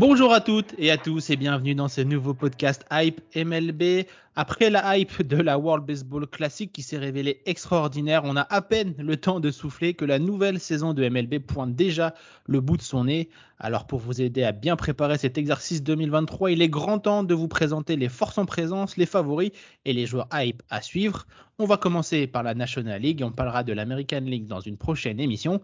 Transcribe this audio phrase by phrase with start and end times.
[0.00, 4.06] Bonjour à toutes et à tous et bienvenue dans ce nouveau podcast Hype MLB.
[4.36, 8.62] Après la hype de la World Baseball Classic qui s'est révélée extraordinaire, on a à
[8.62, 12.14] peine le temps de souffler que la nouvelle saison de MLB pointe déjà
[12.46, 13.28] le bout de son nez.
[13.58, 17.34] Alors pour vous aider à bien préparer cet exercice 2023, il est grand temps de
[17.34, 19.50] vous présenter les forces en présence, les favoris
[19.84, 21.26] et les joueurs hype à suivre.
[21.58, 25.18] On va commencer par la National League, on parlera de l'American League dans une prochaine
[25.18, 25.60] émission.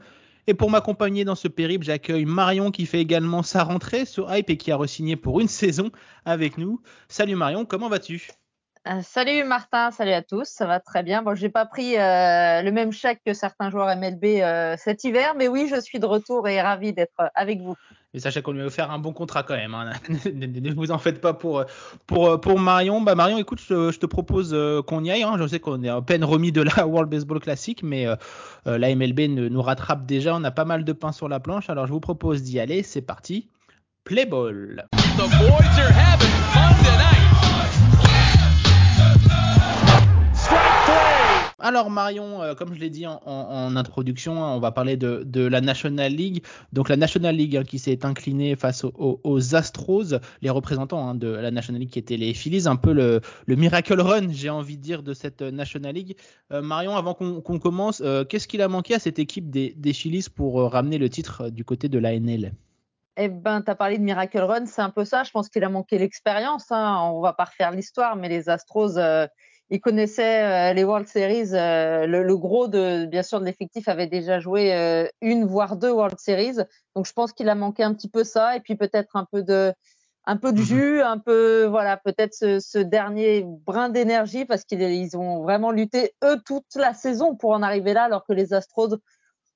[0.47, 4.51] Et pour m'accompagner dans ce périple, j'accueille Marion qui fait également sa rentrée sur Hype
[4.51, 5.91] et qui a re-signé pour une saison
[6.25, 6.83] avec nous.
[7.09, 8.29] Salut Marion, comment vas-tu?
[9.03, 11.23] Salut Martin, salut à tous, ça va très bien.
[11.23, 15.35] Bon, j'ai pas pris euh, le même chèque que certains joueurs MLB euh, cet hiver,
[15.37, 17.77] mais oui, je suis de retour et ravi d'être avec vous.
[18.13, 19.75] Et sachez qu'on lui a offert un bon contrat quand même.
[19.75, 19.91] Hein.
[20.25, 21.65] ne vous en faites pas pour,
[22.07, 23.01] pour, pour Marion.
[23.01, 25.25] Bah Marion, écoute, je, te propose qu'on y aille.
[25.25, 25.37] Hein.
[25.39, 28.07] Je sais qu'on est à peine remis de la World Baseball Classic, mais
[28.67, 30.37] la MLB nous rattrape déjà.
[30.37, 31.69] On a pas mal de pain sur la planche.
[31.71, 32.85] Alors je vous propose d'y aller.
[32.85, 33.49] C'est parti.
[34.05, 34.87] Play ball.
[41.65, 45.63] Alors Marion, euh, comme je l'ai dit en, introduction, hein, on va parler de, la
[45.63, 46.45] National League.
[46.75, 51.29] Donc la National League hein, qui s'est inclinée face aux, Astros, les représentants hein, de
[51.29, 54.83] la National League qui étaient les Phillies, un peu le, miracle run, j'ai envie de
[54.83, 56.19] dire, de cette National League.
[56.53, 60.27] Euh, Marion, avant qu'on commence, euh, qu'est-ce qu'il a manqué à cette équipe des, Phillies
[60.35, 62.53] pour ramener le titre du côté de l'ANL
[63.17, 65.23] eh ben, tu as parlé de Miracle Run, c'est un peu ça.
[65.23, 66.67] Je pense qu'il a manqué l'expérience.
[66.71, 68.99] On va pas refaire l'histoire, mais les Astros,
[69.75, 71.49] il connaissait euh, les World Series.
[71.53, 75.91] Euh, le, gros de, bien sûr, de l'effectif avait déjà joué euh, une voire deux
[75.91, 76.59] World Series.
[76.95, 79.43] Donc, je pense qu'il a manqué un petit peu ça, et puis peut-être un peu
[79.43, 79.73] de,
[80.27, 80.65] un peu de mhm.
[80.65, 86.41] jus, un peu, voilà, peut-être ce, dernier brin d'énergie, parce qu'ils ont vraiment lutté eux
[86.47, 88.97] toute la saison pour en arriver là, alors que les Astros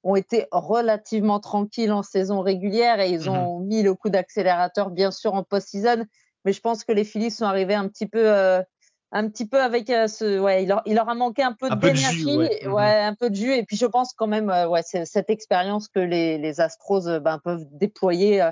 [0.03, 3.37] ont été relativement tranquilles en saison régulière et ils mhm.
[3.37, 6.07] ont mis le coup d'accélérateur, bien sûr, en post-season.
[6.45, 8.63] Mais je pense que les Phillies sont arrivés un petit peu
[9.11, 11.71] un petit peu avec euh, ce ouais il leur, il leur a manqué un peu
[11.71, 12.61] d'énergie ouais.
[12.65, 12.73] Mhm.
[12.73, 13.01] ouais.
[13.01, 15.89] un peu de jus et puis je pense quand même euh, ouais c'est cette expérience
[15.89, 18.51] que les les Astros euh, ben, peuvent déployer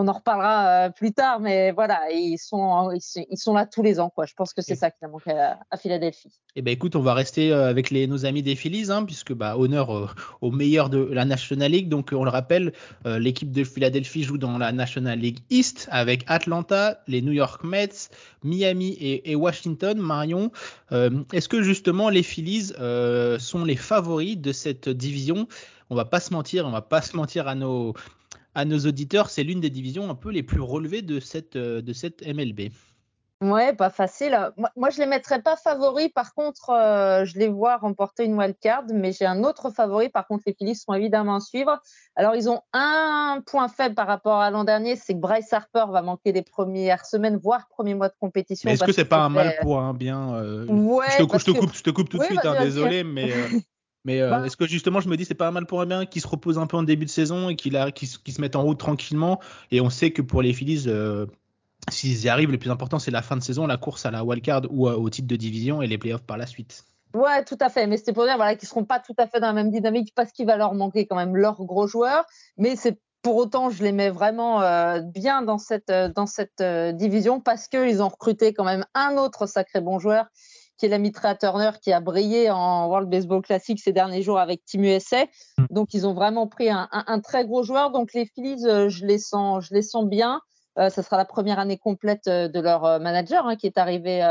[0.00, 3.98] on en reparlera euh, plus tard, mais voilà, ils sont, ils sont là tous les
[3.98, 4.26] ans, quoi.
[4.26, 6.30] Je pense que c'est ça qui a manqué à, Philadelphie.
[6.54, 9.32] Eh ben, écoute, on va rester euh, avec les, nos amis des Phillies, hein, puisque
[9.32, 10.08] bah, honneur euh,
[10.40, 11.88] au meilleur de la National League.
[11.88, 12.72] Donc, on le rappelle,
[13.04, 18.08] l'équipe de Philadelphie joue dans la National League East avec Atlanta, les New York Mets,
[18.44, 19.98] Miami et, Washington.
[19.98, 20.52] Marion,
[20.92, 22.72] est-ce que justement les Phillies
[23.38, 25.48] sont les favoris de cette division?
[25.90, 27.94] On va pas se mentir, on va pas se mentir à nos
[28.58, 31.80] à nos auditeurs, c'est l'une des divisions un peu les plus relevées de cette, euh,
[31.80, 32.72] de cette MLB.
[33.40, 34.36] Ouais, pas facile.
[34.74, 36.08] Moi, je les mettrais pas favoris.
[36.12, 40.08] Par contre, euh, je les vois remporter une wild card, mais j'ai un autre favori.
[40.08, 41.80] Par contre, les Phillies sont évidemment à suivre.
[42.16, 45.84] Alors, ils ont un point faible par rapport à l'an dernier, c'est que Bryce Harper
[45.92, 48.68] va manquer les premières semaines, voire premiers mois de compétition.
[48.68, 51.82] Est-ce que c'est pas un mal pour un bien euh, ouais, je, te, coupe, je
[51.84, 53.30] te coupe tout de suite, hein, désolé, mais
[54.04, 54.46] Mais euh, bah.
[54.46, 56.58] est-ce que justement, je me dis, c'est pas mal pour un bien qui se repose
[56.58, 59.40] un peu en début de saison et qu'il qu se mette en route tranquillement?
[59.70, 61.26] Et on sait que pour les Phillies, euh,
[61.90, 64.24] s'ils y arrivent, le plus important, c'est la fin de saison, la course à la
[64.24, 66.84] wildcard ou au titre de division et les playoffs par la suite.
[67.14, 67.86] Ouais, tout à fait.
[67.86, 70.12] Mais c'était pour dire voilà, qu'ils seront pas tout à fait dans la même dynamique
[70.14, 72.24] parce qu'il va leur manquer quand même leurs gros joueurs.
[72.56, 76.62] Mais c'est pour autant, je les mets vraiment euh, bien dans cette, dans cette
[76.94, 80.26] division parce qu'ils ont recruté quand même un autre sacré bon joueur
[80.78, 84.64] qui est l'ami Turner, qui a brillé en World Baseball Classic ces derniers jours avec
[84.64, 85.24] Team USA.
[85.58, 85.64] Mm.
[85.70, 87.90] Donc, ils ont vraiment pris un, très gros joueur.
[87.90, 90.40] Donc, les Phillies, euh, je les sens, je les sens bien.
[90.78, 94.24] Euh, ça sera la première année complète euh, de leur manager hein, qui est arrivé,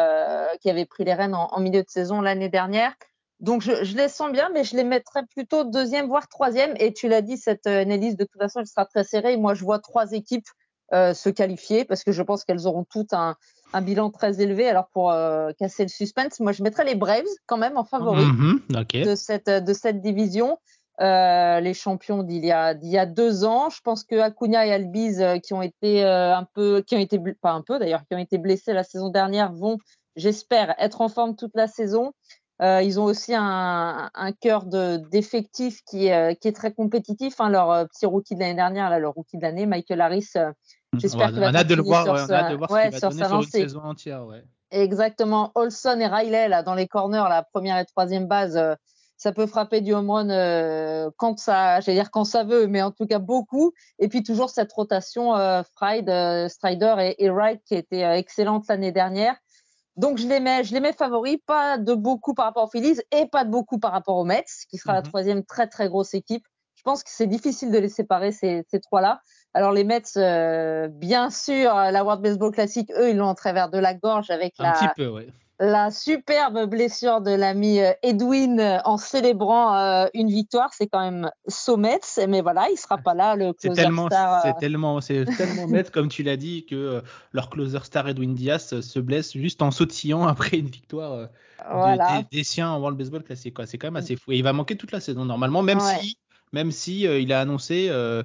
[0.62, 2.94] qui avait pris les rênes en, milieu de saison l'année dernière.
[3.40, 6.74] Donc je, les sens bien, mais je les mettrais plutôt deuxième, voire troisième.
[6.80, 9.38] Et tu l'as dit, cette analyse de toute façon, elle sera très serrée.
[9.38, 10.48] Moi, je vois trois équipes
[10.92, 13.36] se qualifier parce que je pense qu'elles auront toutes un,
[13.74, 14.68] un bilan très élevé.
[14.68, 18.26] Alors pour euh, casser le suspense, moi je mettrais les Braves quand même en favori
[18.26, 20.58] mhm, de cette de cette division.
[21.00, 23.70] Euh, les champions d'il y a d'il y a deux ans.
[23.70, 27.20] Je pense que Acuna et Albiz euh, qui ont été un peu qui ont été
[27.42, 29.78] pas un peu d'ailleurs qui ont été blessés la saison dernière vont
[30.16, 32.14] j'espère être en forme toute la saison.
[32.62, 37.40] ils ont aussi un, un cœur de d'effectifs qui est qui est très compétitif.
[37.40, 40.34] Hein, leur petit rookie de l'année dernière, là, leur rookie de l'année, Michael Harris
[40.98, 42.90] J'espère qu'il va on a de le voir, sur, on a de voir ouais, ce
[42.90, 43.62] qu'il va sur donner sa sur une lancée.
[43.62, 44.26] saison entière.
[44.26, 44.44] Ouais.
[44.72, 45.52] Exactement.
[45.56, 48.76] Olson et Riley, là, dans les corners, la première et troisième base, euh,
[49.18, 52.82] ça peut frapper du home run euh, quand ça, j'allais dire quand ça veut, mais
[52.82, 53.74] en tout cas beaucoup.
[54.00, 58.66] Et puis toujours cette rotation euh, Fried, euh, Strider et, et Wright qui était excellente
[58.70, 59.36] l'année dernière.
[59.96, 63.00] Donc je les mets, je les mets favoris, pas de beaucoup par rapport aux Phillies
[63.12, 65.08] et pas de beaucoup par rapport aux Mets, qui sera la Mhm.
[65.08, 66.46] troisième très très grosse équipe.
[66.78, 69.20] Je pense que c'est difficile de les séparer ces, ces trois-là.
[69.54, 73.70] Alors les Mets, euh, bien sûr, la World Baseball Classic, eux, ils l'ont en travers
[73.70, 75.28] de la gorge avec Un la, petit peu, ouais.
[75.60, 80.70] la superbe blessure de l'ami euh, Edwin euh, en célébrant euh, une victoire.
[80.74, 84.34] C'est quand même Sommets, mais voilà, il sera pas là, le C'est closer tellement, star.
[84.36, 87.02] euh, c'est tellement, c'est tellement net comme tu l'as dit que euh,
[87.32, 91.26] leur closer star Edwin Diaz euh, se blesse juste en sautillant après une victoire euh,
[91.26, 91.32] de-
[91.74, 92.22] voilà.
[92.32, 93.52] des, des siens en World Baseball Classic.
[93.56, 93.66] quoi.
[93.66, 94.32] C'est quand même assez fou.
[94.34, 96.00] Et il va manquer toute la saison normalement, même Ouais.
[96.02, 96.18] si,
[96.54, 98.24] même si euh, il a annoncé euh,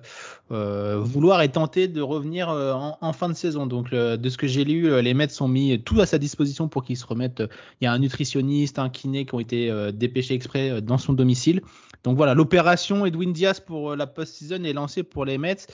[0.51, 3.67] euh, vouloir et tenter de revenir en, fin de saison.
[3.67, 6.85] Donc de ce que j'ai lu, les Mets ont mis tout à sa disposition pour
[6.85, 7.43] qu'il se remette.
[7.81, 11.63] Il y a un nutritionniste, un kiné qui ont été dépêchés exprès dans son domicile.
[12.05, 15.67] Donc voilà, l'opération Edwin Diaz pour la post-season est lancée pour les Mets.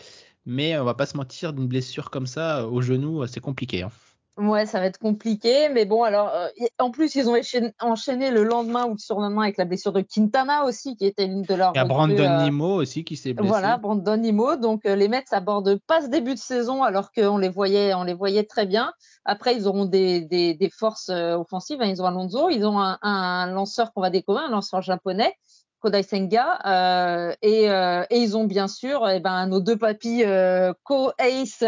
[0.47, 3.83] Mais on va pas se mentir, d'une blessure comme ça au genou, c'est compliqué.
[3.83, 3.91] hein.
[4.38, 6.46] Ouais, ça va être compliqué, mais bon, alors, euh,
[6.79, 7.35] en plus, ils ont
[7.81, 11.43] enchaîné, le lendemain ou le surlendemain avec la blessure de Quintana aussi, qui était l'une
[11.43, 13.49] de leurs Il y a Brandon euh, Nimmo aussi qui s'est blessé.
[13.49, 14.55] Voilà, Brandon Nimmo.
[14.55, 18.05] Donc euh, les Mets abordent pas ce début de saison alors qu'on les voyait, on
[18.05, 18.93] les voyait très bien.
[19.25, 21.82] Après, ils auront des, des, des forces euh, offensives.
[21.82, 21.87] hein.
[21.88, 25.35] Ils ont Alonso, ils ont un, un lanceur qu'on va découvrir, un lanceur japonais,
[25.81, 30.25] Kodai Senga, euh, et, euh, et ils ont bien sûr eh ben, nos deux papis
[30.25, 31.63] euh, co-ace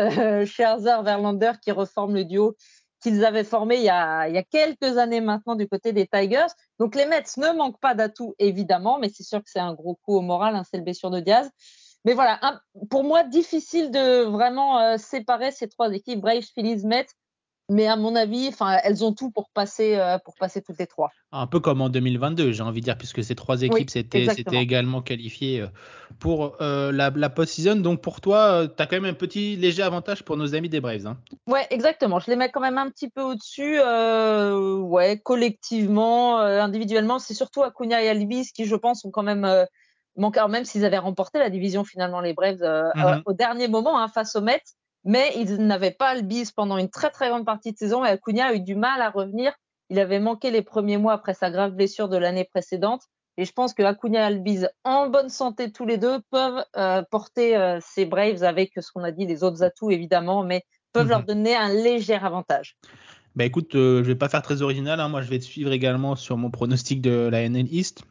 [0.47, 2.57] Scherzer Verlander qui reforment le duo
[3.01, 6.53] qu'ils avaient formé il y, a, quelques années maintenant du côté des Tigers.
[6.79, 9.95] Donc les Mets ne manquent pas d'atouts évidemment, mais c'est sûr que c'est un gros
[10.05, 11.49] coup au moral, hein, c'est le blessure de Diaz.
[12.05, 12.61] Mais voilà,
[12.91, 17.06] pour moi difficile de vraiment séparer ces trois équipes, Braves, Phillies, Mets.
[17.70, 20.87] Mais à mon avis, enfin, elles ont tout pour passer, euh, pour passer toutes les
[20.87, 21.11] trois.
[21.32, 25.02] Un peu comme en 2022, j'ai envie de dire, puisque ces trois équipes s'étaient également
[25.02, 25.67] qualifiées euh,
[26.19, 27.76] pour euh, la, la post-season.
[27.76, 30.81] Donc pour toi, tu as quand même un petit léger avantage pour nos amis des
[30.81, 31.06] Braves.
[31.06, 31.17] hein.
[31.46, 32.19] Ouais, exactement.
[32.19, 33.78] Je les mets quand même un petit peu au-dessus.
[33.78, 39.67] Euh, ouais, collectivement, individuellement, c'est surtout Acuna et Alvis qui, je pense, ont quand même
[40.17, 42.90] manqué, même s'ils avaient remporté la division finalement les Braves euh,
[43.26, 44.61] au dernier moment hein, face aux Mets,
[45.05, 48.47] mais ils n'avaient pas Alvis pendant une très très grande partie de saison et Acuna
[48.47, 49.52] a eu du mal à revenir.
[49.88, 53.02] Il avait manqué les premiers mois après sa grave blessure de l'année précédente.
[53.37, 57.02] Et je pense que Acuna et Albiz, en bonne santé tous les deux, peuvent euh,
[57.11, 60.62] porter euh, ces Braves avec ce qu'on a dit, les autres atouts évidemment, mais
[60.93, 61.11] peuvent Mhm.
[61.11, 62.76] leur donner un léger avantage.
[63.37, 65.00] Bah écoute, euh, je vais pas faire très original.
[65.00, 65.08] hein.
[65.08, 68.03] Moi, je vais te suivre également sur mon pronostic de la NL East.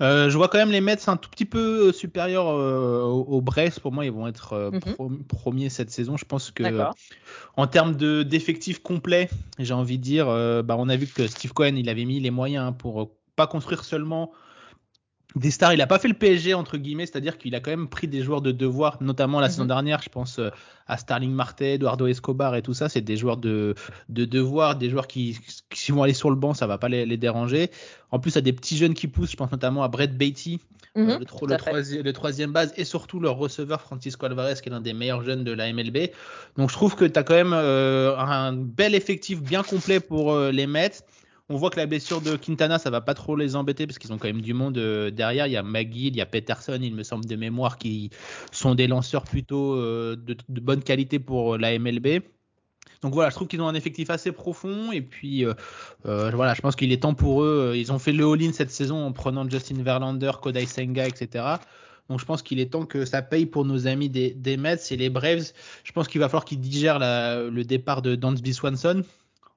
[0.00, 3.22] Euh, je vois quand même les Mets un tout petit peu euh, supérieurs euh, aux,
[3.22, 3.78] aux Braves.
[3.80, 4.80] Pour moi, ils vont être euh, Mhm.
[4.80, 6.16] pro- premiers cette saison.
[6.16, 6.64] Je pense que
[7.56, 10.26] en termes de d'effectifs complets, j'ai envie de dire,
[10.64, 13.84] bah, on a vu que Steve Cohen, il avait mis les moyens pour pas construire
[13.84, 14.32] seulement
[15.36, 15.72] des stars.
[15.74, 18.22] Il a pas fait le PSG entre guillemets, c'est-à-dire qu'il a quand même pris des
[18.22, 19.52] joueurs de devoir, notamment la Mhm.
[19.52, 20.02] saison dernière.
[20.02, 20.50] Je pense euh,
[20.86, 22.88] à Starling Marte, Eduardo Escobar et tout ça.
[22.88, 23.74] C'est des joueurs de
[24.08, 25.38] de devoir, des joueurs qui
[25.70, 27.70] qui vont aller sur le banc, ça va pas les, les déranger.
[28.10, 29.32] En plus, il y a des petits jeunes qui poussent.
[29.32, 30.60] Je pense notamment à Brett Beatty,
[30.96, 33.80] Mhm, euh, le, tro- tout le à troisième, le troisième base et surtout leur receveur
[33.80, 36.10] Francisco Alvarez qui est l'un des meilleurs jeunes de la MLB.
[36.56, 40.32] Donc je trouve que tu as quand même euh, un bel effectif bien complet pour
[40.32, 40.92] euh, les Mets.
[41.50, 44.14] On voit que la blessure de Quintana, ça va pas trop les embêter parce qu'ils
[44.14, 45.46] ont quand même du monde euh, derrière.
[45.46, 48.08] Il y a McGill, il y a Peterson, il me semble de mémoire, qui
[48.50, 52.22] sont des lanceurs plutôt euh, de, bonne qualité pour euh, la MLB.
[53.02, 55.44] Donc voilà, je trouve qu'ils ont un effectif assez profond et puis
[56.04, 57.74] voilà, je pense qu'il est temps pour eux.
[57.76, 61.44] Ils ont fait le all-in cette saison en prenant Justin Verlander, Kodai Senga, etc.
[62.08, 64.96] Donc je pense qu'il est temps que ça paye pour nos amis des, Mets et
[64.96, 65.52] les Braves.
[65.82, 69.02] Je pense qu'il va falloir qu'ils digèrent le départ de Dansby Swanson.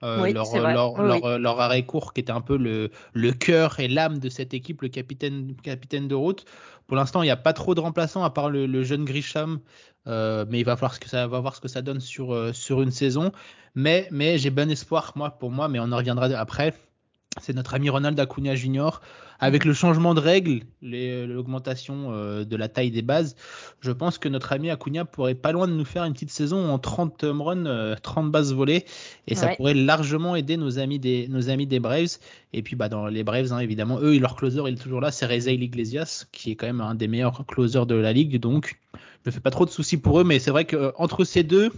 [0.03, 3.79] Euh, Oui, leur, leur, Oui, leur, arrêt court qui était un peu le, le cœur
[3.79, 6.45] et l'âme de cette équipe, le capitaine, capitaine de route.
[6.85, 9.59] Pour l'instant, il n'y a pas trop de remplaçants à part le, le jeune Grisham,
[10.07, 12.33] euh, mais il va falloir ce que ça va voir ce que ça donne sur,
[12.33, 13.31] euh, sur une saison.
[13.75, 16.73] Mais, mais j'ai bon espoir moi pour moi, mais on en reviendra après.
[17.41, 18.99] C'est notre ami Ronald Acuna Jr.
[19.39, 23.35] Avec le changement de règles, les- l'augmentation euh, de la taille des bases,
[23.81, 26.71] je pense que notre ami Acuna pourrait pas loin de nous faire une petite saison
[26.71, 28.85] en 30 home runs, euh, 30 bases volées,
[29.27, 32.17] et ça pourrait largement aider nos amis des, nos amis des Braves.
[32.53, 35.11] Et puis bah, dans les Braves, hein, évidemment, eux, leur closer, il est toujours là,
[35.11, 38.79] c'est Rezail Iglesias, qui est quand même un des meilleurs closers de la ligue, donc
[39.23, 41.23] je me fais pas trop de soucis pour eux, mais c'est vrai que euh, entre
[41.25, 41.71] ces deux,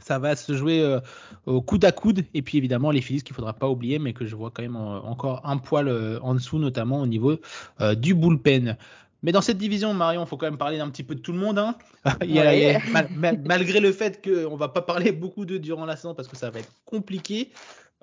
[0.00, 1.00] ça va se jouer euh,
[1.46, 2.24] au coude à coude.
[2.34, 4.76] Et puis évidemment, les Phillies qu'il faudra pas oublier, mais que je vois quand même
[4.76, 7.38] euh, encore un poil euh, en dessous, notamment au niveau
[7.80, 8.76] euh, du bullpen.
[9.22, 11.32] Mais dans cette division, Marion, il faut quand même parler un petit peu de tout
[11.32, 11.58] le monde.
[11.58, 11.74] Hein.
[13.44, 16.36] malgré le fait qu'on ne va pas parler beaucoup d'eux durant la saison parce que
[16.36, 17.50] ça va être compliqué.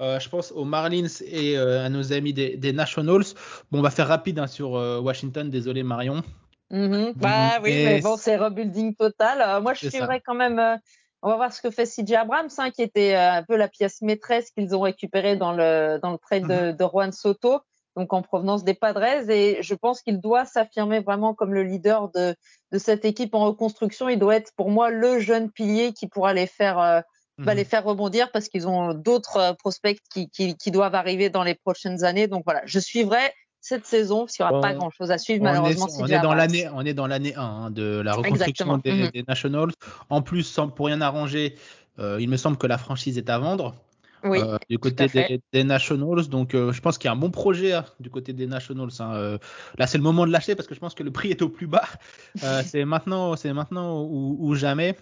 [0.01, 3.36] Euh, je pense aux Marlins et euh, à nos amis des, Nationals.
[3.71, 5.50] Bon, on va faire rapide hein, sur euh, Washington.
[5.50, 6.24] Désolé, Marion.
[6.71, 7.13] Mm-hmm.
[7.17, 9.62] Bah oui, mais bon, c'est rebuilding total.
[9.62, 10.79] moi, je suivrai quand même.
[11.22, 14.01] On va voir ce que fait CJ Abrams, hein, qui était un peu la pièce
[14.01, 16.75] maîtresse qu'ils ont récupérée dans le, dans le trade de, mm-hmm.
[16.75, 17.60] de, Juan Soto,
[17.96, 19.30] donc en provenance des Padres.
[19.30, 22.36] Et je pense qu'il doit s'affirmer vraiment comme le leader de,
[22.72, 24.10] de cette équipe en reconstruction.
[24.10, 27.04] Il doit être pour moi le jeune pilier qui pourra les faire
[27.50, 27.66] les mhm.
[27.66, 31.56] faire rebondir parce qu'ils ont d'autres euh, prospects qui, qui, qui, doivent arriver dans les
[31.56, 32.28] prochaines années.
[32.28, 35.44] Donc voilà, je suivrai cette saison parce qu'il n'y aura pas grand chose à suivre
[35.44, 35.88] malheureusement.
[36.00, 39.10] on, est dans l'année, on est dans l'année 1 hein, de la reconstruction des, mhm.
[39.12, 39.72] des, Nationals.
[40.10, 41.56] En plus, sans, pour rien arranger,
[42.00, 43.75] euh, il me semble que la franchise est à vendre.
[44.24, 46.27] Oui, euh, du côté des, des, Nationals.
[46.27, 48.89] Donc, euh, je pense qu'il y a un bon projet hein, du côté des Nationals.
[49.00, 49.13] Hein.
[49.15, 49.38] Euh,
[49.77, 51.50] là, c'est le moment de lâcher parce que je pense que le prix est au
[51.50, 51.88] plus bas.
[52.65, 54.96] c'est maintenant, c'est maintenant ou, ou jamais.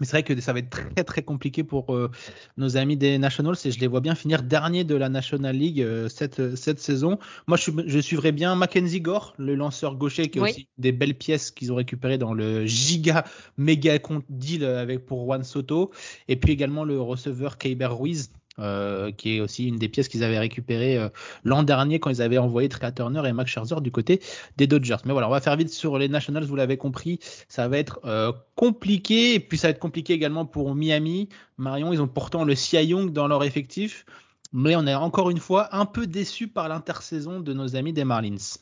[0.00, 2.10] Mais c'est vrai que ça va être très très compliqué pour euh,
[2.56, 5.80] nos amis des Nationals et je les vois bien finir dernier de la National League
[5.80, 7.18] euh, cette, cette saison.
[7.46, 11.16] Moi, je, je, suivrais bien Mackenzie Gore, le lanceur gaucher, qui est aussi des belles
[11.16, 13.24] pièces qu'ils ont récupérées dans le giga
[13.56, 15.90] méga deal avec pour Juan Soto.
[16.28, 20.24] Et puis également le receveur Kyber Ruiz, euh, qui est aussi une des pièces qu'ils
[20.24, 21.08] avaient récupérées euh,
[21.44, 24.20] l'an dernier quand ils avaient envoyé Trey Turner et Max Scherzer du côté
[24.56, 24.96] des Dodgers.
[25.04, 28.00] Mais voilà, on va faire vite sur les Nationals, vous l'avez compris, ça va être
[28.04, 31.28] euh, compliqué et puis ça va être compliqué également pour Miami.
[31.56, 34.04] Marion, ils ont pourtant le Cy Young dans leur effectif,
[34.52, 38.04] mais on est encore une fois un peu déçu par l'intersaison de nos amis des
[38.04, 38.58] Marlins.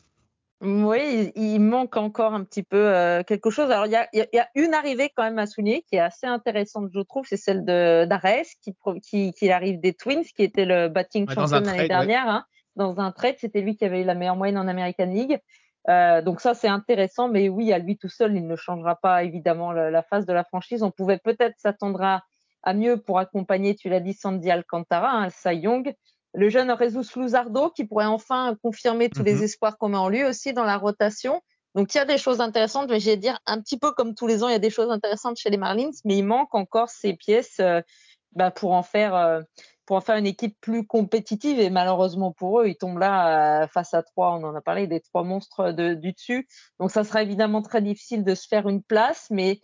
[0.61, 3.69] Oui, il manque encore un petit peu euh, quelque chose.
[3.69, 6.25] Alors, il y a, y a, une arrivée quand même à souligner qui est assez
[6.25, 10.65] intéressante, je trouve, c'est celle de d'Ares qui, qui, qui, arrive des Twins, qui était
[10.65, 12.27] le batting champion l'année dernière.
[12.27, 12.43] Hein,
[12.75, 15.39] dans un trade, c'était lui qui avait eu la meilleure moyenne en American League.
[15.89, 19.23] Euh, donc ça, c'est intéressant, mais oui, à lui tout seul, il ne changera pas
[19.23, 20.81] évidemment la, la phase de la franchise.
[20.81, 22.23] On pouvait peut-être s'attendre à,
[22.63, 25.93] à, mieux pour accompagner, tu l'as dit, Sandy Alcantara, hein, Cy Young
[26.33, 29.43] le jeune Jesus Luzardo qui pourrait enfin confirmer tous les mhm.
[29.43, 31.41] espoirs qu'on met en lui aussi dans la rotation.
[31.75, 34.27] Donc il y a des choses intéressantes, mais j'ai dire un petit peu comme tous
[34.27, 36.89] les ans, il y a des choses intéressantes chez les Marlins, mais il manque encore
[36.89, 37.81] ces pièces euh,
[38.33, 39.41] bah, pour en faire euh,
[39.85, 41.59] pour en faire une équipe plus compétitive.
[41.59, 44.85] Et malheureusement pour eux, ils tombent là euh, face à trois, on en a parlé,
[44.85, 46.47] des trois monstres de, du dessus.
[46.79, 49.59] Donc ça sera évidemment très difficile de se faire une place, mais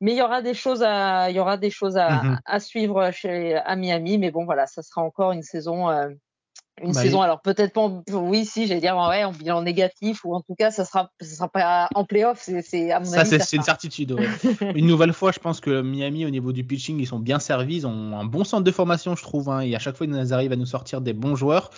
[0.00, 2.40] mais il y aura des choses à, il y aura des choses à, mhm.
[2.44, 4.18] à suivre chez à Miami.
[4.18, 6.08] Mais bon, voilà, ça sera encore une saison, euh,
[6.82, 7.22] une bah, saison.
[7.22, 10.70] Alors peut-être pas, oui, si, j'allais dire ouais, en bilan négatif ou en tout cas,
[10.70, 12.46] ça sera, ça sera pas en playoff.
[12.62, 14.12] C'est, à mon ça, c'est, c'est une certitude.
[14.12, 14.28] Ouais.
[14.74, 17.76] une nouvelle fois, je pense que Miami, au niveau du pitching, ils sont bien servis.
[17.76, 19.48] Ils ont un bon centre de formation, je trouve.
[19.48, 21.70] Hein, et à chaque fois, ils arrivent à nous sortir des bons joueurs.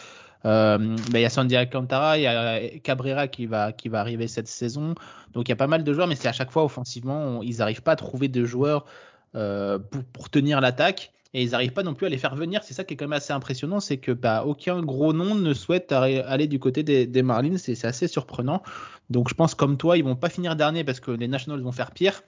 [0.44, 4.00] Euh, ben, il y a Sandy Alcantara, il y a Cabrera qui va, qui va
[4.00, 4.94] arriver cette saison.
[5.32, 7.58] Donc il y a pas mal de joueurs, mais c'est à chaque fois offensivement, ils
[7.58, 8.86] n'arrivent pas à trouver de joueurs
[9.34, 11.12] euh, pour, pour, tenir l'attaque.
[11.34, 12.64] Et ils n'arrivent pas non plus à les faire venir.
[12.64, 15.52] C'est ça qui est quand même assez impressionnant, c'est que bah, aucun gros nom ne
[15.52, 17.58] souhaite aller du côté des, des Marlins.
[17.58, 18.62] C'est assez surprenant.
[19.10, 21.72] Donc je pense comme toi, ils vont pas finir dernier parce que les Nationals vont
[21.72, 22.22] faire pire,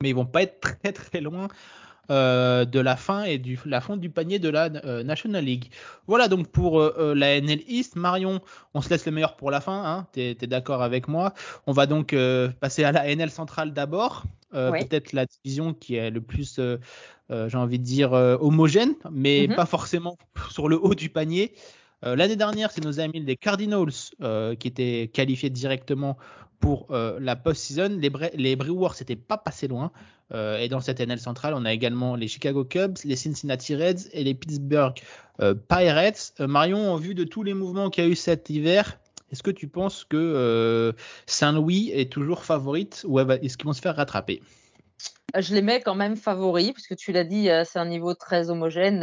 [0.00, 1.48] mais ils vont pas être très très loin
[2.12, 5.70] euh, de la fin et du la fin du panier de la euh, National League.
[6.06, 7.96] Voilà donc pour euh, la NL East.
[7.96, 8.42] Marion,
[8.74, 9.82] on se laisse le meilleur pour la fin.
[9.82, 11.32] Hein, T'es es, d'accord avec moi
[11.66, 12.14] On va donc
[12.60, 14.24] passer à la NL centrale d'abord.
[14.50, 16.60] Peut-être la division qui est le plus,
[17.30, 19.54] j'ai envie de dire, homogène, mais mm-hmm.
[19.54, 20.18] pas forcément
[20.50, 21.54] sur le haut du panier.
[22.02, 26.18] L'année dernière, c'est nos amis des Cardinals qui étaient qualifiés directement
[26.62, 27.98] pour euh, la post-season.
[27.98, 29.90] Les, les Brewers n'étaient pas passés loin.
[30.32, 34.08] Euh, et dans cette NL centrale, on a également les Chicago Cubs, les Cincinnati Reds
[34.12, 34.94] et les Pittsburgh
[35.42, 36.32] euh, Pirates.
[36.38, 38.98] Marion, en vue de tous les mouvements qu'il y a eu cet hiver,
[39.30, 40.94] est-ce que tu penses que
[41.26, 44.42] Saint-Louis est toujours favorite ou est-ce qu'ils vont se faire rattraper?
[45.34, 49.00] Je les mets quand même favoris, puisque tu l'as dit, c'est un niveau très homogène.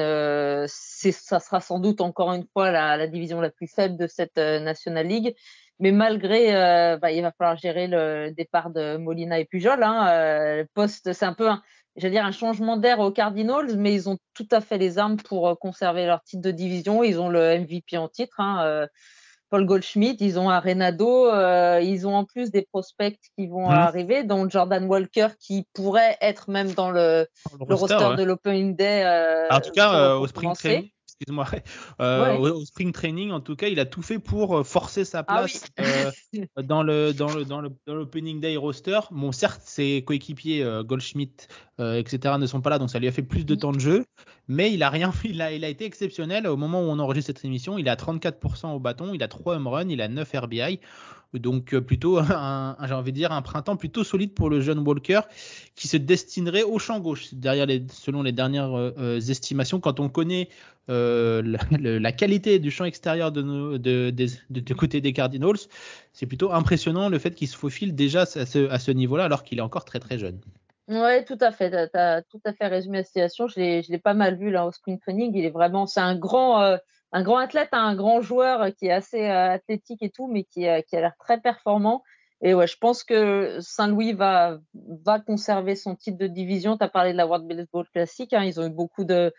[0.67, 5.07] ça sera sans doute encore une fois la, division la plus faible de cette National
[5.07, 5.35] League.
[5.79, 9.81] Mais malgré, euh, bah, il va falloir gérer le départ de Molina et Pujol.
[9.81, 11.61] Hein, euh, poste, c'est un peu, un,
[11.95, 15.15] j'allais dire, un changement d'air aux Cardinals, mais ils ont tout à fait les armes
[15.15, 17.01] pour euh, conserver leur titre de division.
[17.03, 18.87] Ils ont le MVP en titre, hein, euh,
[19.49, 20.17] Paul Goldschmidt.
[20.19, 21.29] Ils ont Arenado.
[21.79, 23.73] Ils ont en plus des prospects qui vont mmh.
[23.73, 27.25] arriver, dont Jordan Walker, qui pourrait être même dans le,
[27.67, 29.05] le roster, de l'Opening Day.
[29.49, 31.45] en tout cas, au Spring Training excuse-moi,
[32.01, 35.19] euh, au, spring training, en tout cas, il a tout fait pour euh, forcer sa
[35.19, 36.11] ah place euh,
[36.63, 38.99] dans le dans le dans le l'opening day roster.
[39.11, 41.47] Bon, certes, ses coéquipiers Goldschmidt,
[41.79, 42.35] etc.
[42.39, 44.05] ne sont pas là, donc ça lui a fait plus de temps de jeu,
[44.47, 47.27] mais il a rien, il a il a été exceptionnel au moment où on enregistre
[47.27, 47.77] cette émission.
[47.77, 50.79] Il a 34% au bâton, il a 3 home runs, il a 9 RBI.
[51.33, 55.21] Donc plutôt un, j'ai envie de dire un printemps plutôt solide pour le jeune Walker
[55.75, 57.33] qui se destinerait au champ gauche.
[57.33, 58.93] Derrière les, selon les dernières
[59.29, 60.49] estimations, quand on connaît
[60.89, 65.59] la, qualité du champ extérieur de, côté des Cardinals,
[66.13, 69.61] c'est plutôt impressionnant le fait qu'il se faufile déjà à ce, niveau-là alors qu'il est
[69.61, 70.39] encore très très jeune.
[70.89, 71.69] Oui, tout à fait.
[71.69, 73.47] Tu as, tout à fait résumé la situation.
[73.47, 75.31] Je l'ai pas mal vu là au spring training.
[75.35, 76.77] Il est vraiment, c'est un grand, euh,
[77.11, 80.67] un grand athlète, un grand joueur qui est assez euh, athlétique et tout, mais qui,
[80.67, 82.03] euh, qui a l'air très performant.
[82.41, 84.59] Et ouais, je pense que Saint-Louis va,
[85.05, 86.77] va conserver son titre de division.
[86.77, 88.31] Tu as parlé de la World Baseball Classic.
[88.33, 88.43] Hein.
[88.43, 89.33] Ils ont eu beaucoup de,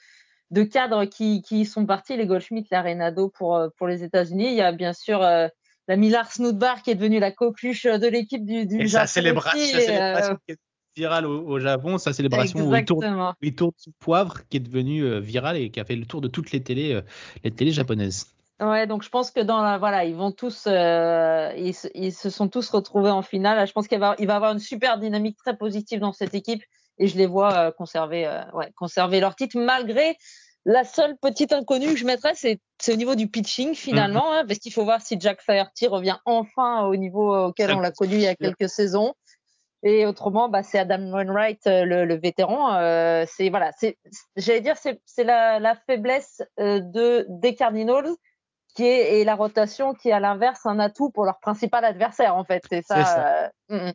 [0.50, 4.48] de cadres qui, qui sont partis, les Goldschmidt, la Renado pour, pour les États-Unis.
[4.48, 8.44] Il y a bien sûr la Millard Snoodbar qui est devenue la coqueluche de l'équipe
[8.44, 9.06] du, du et Japon.
[9.06, 10.36] Sa célébration,
[11.00, 15.00] virale au, Japon, sa célébration où il, tourne, il tourne sous poivre, qui est devenu
[15.00, 17.00] euh, viral et qui a fait le tour de toutes les télés, euh,
[17.42, 18.26] les télés japonaises.
[18.60, 22.28] Ouais, donc je pense que dans la voilà, ils vont tous, euh, ils, ils, se
[22.28, 23.66] sont tous retrouvés en finale.
[23.66, 26.62] Je pense qu'il va, il va avoir une super dynamique très positive dans cette équipe
[26.98, 30.18] et je les vois conserver, ouais, conserver leur titre malgré
[30.66, 32.60] la seule petite inconnue que je mettrais, c'est,
[32.92, 34.40] au niveau du pitching finalement, mm-hmm.
[34.40, 37.92] hein, parce qu'il faut voir si Jack Flaherty revient enfin au niveau auquel on l'a
[37.92, 39.14] connu il y a quelques saisons.
[39.82, 42.74] Et autrement, bah, c'est Adam Wainwright, euh, le, le vétéran.
[42.74, 43.96] Euh, c'est voilà, c'est,
[44.36, 48.10] j'allais dire, c'est, c'est la, la, faiblesse euh, de des Cardinals
[48.74, 52.36] qui est et la rotation qui est à l'inverse un atout pour leur principal adversaire
[52.36, 52.62] en fait.
[52.68, 53.50] C'est ça.
[53.68, 53.92] Mm, mm.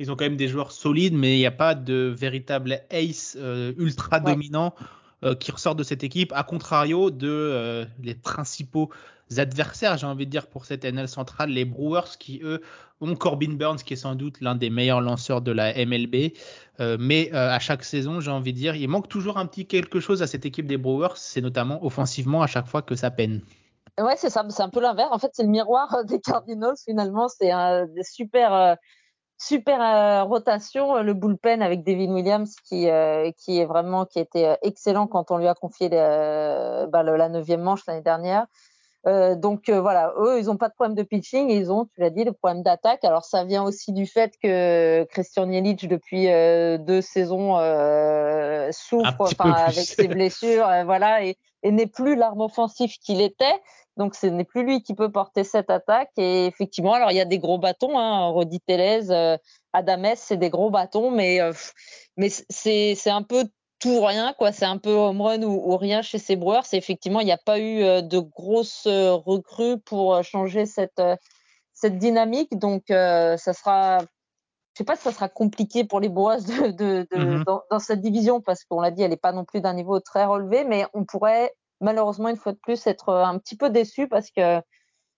[0.00, 3.36] Ils ont quand même des joueurs solides, mais il n'y a pas de véritable ace
[3.78, 4.74] ultra dominant
[5.40, 8.90] qui ressort de cette équipe, à contrario de les principaux
[9.36, 12.62] adversaires, j'ai envie de dire, pour cette NL centrale, les Brewers, qui eux
[13.00, 16.32] ont Corbin Burns, qui est sans doute l'un des meilleurs lanceurs de la MLB.
[16.80, 19.66] Euh, mais euh, à chaque saison, j'ai envie de dire, il manque toujours un petit
[19.66, 23.10] quelque chose à cette équipe des Brewers, c'est notamment offensivement à chaque fois que ça
[23.10, 23.42] peine.
[23.98, 25.10] Ouais, c'est ça, c'est un peu l'inverse.
[25.12, 27.28] En fait, c'est le miroir des Cardinals finalement.
[27.28, 28.76] C'est un des super,
[29.40, 31.02] euh, super rotation.
[31.02, 32.88] Le bullpen avec Devin Williams qui,
[33.36, 37.86] qui est vraiment, qui était excellent quand on lui a confié bah, la neuvième manche
[37.86, 38.46] l'année dernière.
[39.06, 42.00] Euh, donc euh, voilà, eux, ils n'ont pas de problème de pitching, ils ont, tu
[42.00, 43.04] l'as dit, le problème d'attaque.
[43.04, 47.54] Alors ça vient aussi du fait que Christian Yelich, depuis euh, deux saisons,
[48.72, 53.44] souffre avec ses blessures, voilà, et, n'est plus l'arme offensive qu'il était.
[53.98, 56.12] Donc ce n'est plus lui qui peut porter cette attaque.
[56.16, 59.36] Et effectivement, alors il y a des gros bâtons, hein, Rodi Tellez,
[59.72, 61.40] Adames, c'est des gros bâtons, mais
[62.16, 63.44] mais c'est c'est un peu
[63.78, 64.52] tout rien, quoi.
[64.52, 66.64] C'est un peu home run ou, rien chez ces Brewers.
[66.64, 70.66] C'est effectivement, il n'y a pas eu euh, de grosses euh, recrues pour euh, changer
[70.66, 71.02] cette,
[71.74, 72.58] cette dynamique.
[72.58, 77.06] Donc, ça sera, je sais pas si ça sera compliqué pour les Brewers de, de,
[77.12, 77.44] mm-hmm.
[77.44, 80.00] dans, dans, cette division parce qu'on l'a dit, elle n'est pas non plus d'un niveau
[80.00, 84.08] très relevé, mais on pourrait malheureusement une fois de plus être un petit peu déçu
[84.08, 84.60] parce que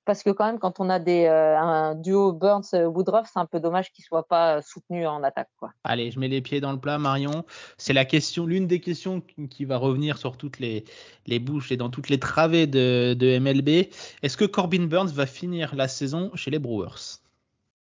[0.05, 3.61] parce que quand même, quand on a des, euh, un duo Burns-Woodruff, c'est un peu
[3.61, 5.51] dommage qu'il soit pas euh, soutenu en attaque.
[5.59, 5.71] Quoi.
[5.85, 7.45] Allez, je mets les pieds dans le plat, Marion.
[7.77, 10.85] C'est la question, l'une des questions qui va revenir sur toutes les,
[11.27, 13.93] les bouches et dans toutes les travées de, de MLB.
[14.23, 17.21] Est-ce que Corbin Burns va finir la saison chez les Brewers?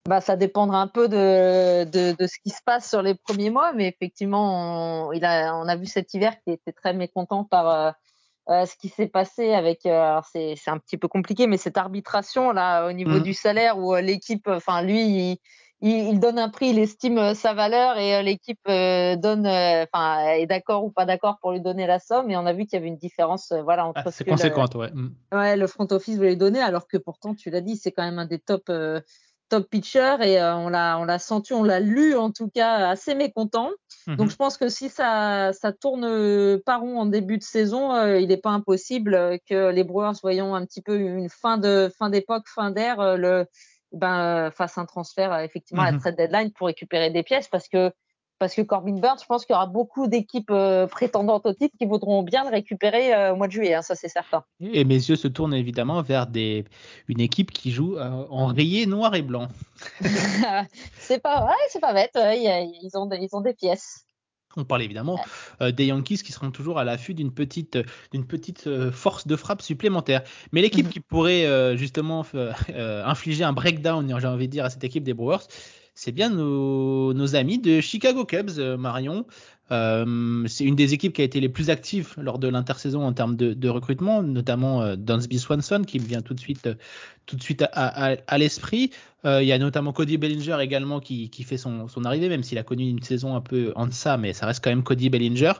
[0.06, 3.50] Bah, ça dépendra un peu de, de, de, ce qui se passe sur les premiers
[3.50, 7.44] mois, mais effectivement, on, il a, on a vu cet hiver qui était très mécontent
[7.44, 7.94] par,
[8.48, 11.46] euh, euh, ce qui s'est passé avec, euh, alors c'est, c'est un petit peu compliqué,
[11.46, 13.22] mais cette arbitration là au niveau mmh.
[13.22, 15.38] du salaire où euh, l'équipe, enfin lui, il,
[15.80, 20.90] il, donne un prix, il estime sa valeur et l'équipe donne, enfin est d'accord ou
[20.90, 22.30] pas d'accord pour lui donner la somme.
[22.30, 24.78] Et on a vu qu'il y avait une différence, voilà entre ah, ce que le,
[24.78, 24.90] ouais.
[24.92, 25.10] Mmh.
[25.32, 25.56] ouais.
[25.56, 28.18] le front office voulait lui donner, alors que pourtant tu l'as dit, c'est quand même
[28.18, 28.68] un des top
[29.48, 33.14] top pitcher et on l'a on l'a senti, on l'a lu en tout cas assez
[33.14, 33.70] mécontent.
[34.06, 34.30] Donc mhm.
[34.30, 38.18] je pense que si ça, ça tourne euh, pas rond en début de saison, euh,
[38.18, 42.10] il n'est pas impossible que les Brewers voyons un petit peu une fin de fin
[42.10, 43.46] d'époque, fin d'ère, le
[43.92, 46.00] ben fasse un transfert effectivement à la mhm.
[46.00, 47.90] trade deadline pour récupérer des pièces parce que
[48.38, 51.74] parce que Corbin Burns, je pense qu'il y aura beaucoup d'équipes euh, prétendantes au titre
[51.78, 54.44] qui voudront bien le récupérer euh, au mois de juillet, hein, ça c'est certain.
[54.60, 56.64] Et mes yeux se tournent évidemment vers des,
[57.08, 59.48] une équipe qui joue euh, en rayé noir et blanc.
[60.98, 64.04] c'est pas, ouais, c'est pas bête, ils, ont, ils ont des pièces.
[64.56, 65.20] On parle évidemment
[65.60, 67.78] des Yankees qui seront toujours à l'affût d'une petite,
[68.12, 70.22] d'une petite force de frappe supplémentaire.
[70.52, 70.92] Mais l'équipe mhm.
[70.92, 72.24] qui pourrait justement
[72.74, 75.46] infliger un breakdown, j'ai envie de dire, à cette équipe des Brewers,
[75.98, 79.26] c'est bien nos, amis de Chicago Cubs, euh, Marion.
[79.70, 83.12] Euh, c'est une des équipes qui a été les plus actives lors de l'intersaison en
[83.12, 86.68] termes de, recrutement, notamment euh, Dansby Swanson qui me vient tout de suite,
[87.40, 88.90] suite à, l'esprit.
[89.24, 92.62] Euh, il y a notamment Cody Bellinger également qui, fait son, arrivée, même s'il a
[92.62, 95.54] connu une saison un peu en deçà, mais ça reste quand même Cody Bellinger.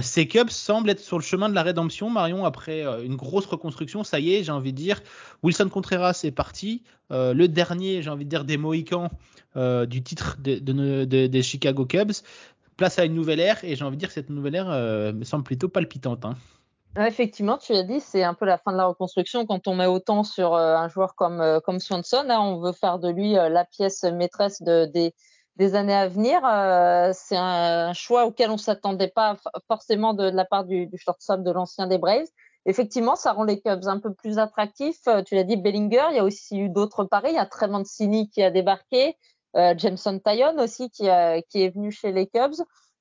[0.00, 4.04] ces Cubs semblent être sur le chemin de la rédemption, Marion, après une grosse reconstruction.
[4.04, 5.02] Ça y est, j'ai envie de dire,
[5.42, 6.84] Wilson Contreras est parti.
[7.10, 9.10] le dernier, j'ai envie de dire, des Mohicans
[9.54, 12.12] du titre des Chicago Cubs
[12.76, 15.12] place à une nouvelle ère et j'ai envie de dire que cette nouvelle ère euh,
[15.12, 16.24] me semble plutôt palpitante.
[16.24, 16.36] Hein.
[16.98, 19.86] Effectivement, tu as dit, c'est un peu la fin de la reconstruction quand on met
[19.86, 22.26] autant sur euh, un joueur comme, euh, comme Swanson.
[22.28, 25.14] On veut faire de lui la pièce maîtresse de, des,
[25.56, 26.40] des années à venir.
[27.14, 29.38] c'est un, choix auquel on s'attendait pas
[29.68, 32.26] forcément de, la part du, du shortstop de l'ancien des Braves.
[32.66, 35.08] Effectivement, ça rend les Cubs un peu plus attractifs.
[35.26, 36.06] Tu l'as dit, Bellinger.
[36.10, 37.30] Il y a aussi eu d'autres paris.
[37.30, 39.16] Il y a Tremont Mancini qui a débarqué.
[39.56, 41.08] Euh, Jameson Tayon aussi qui,
[41.50, 42.54] qui, est venu chez les Cubs.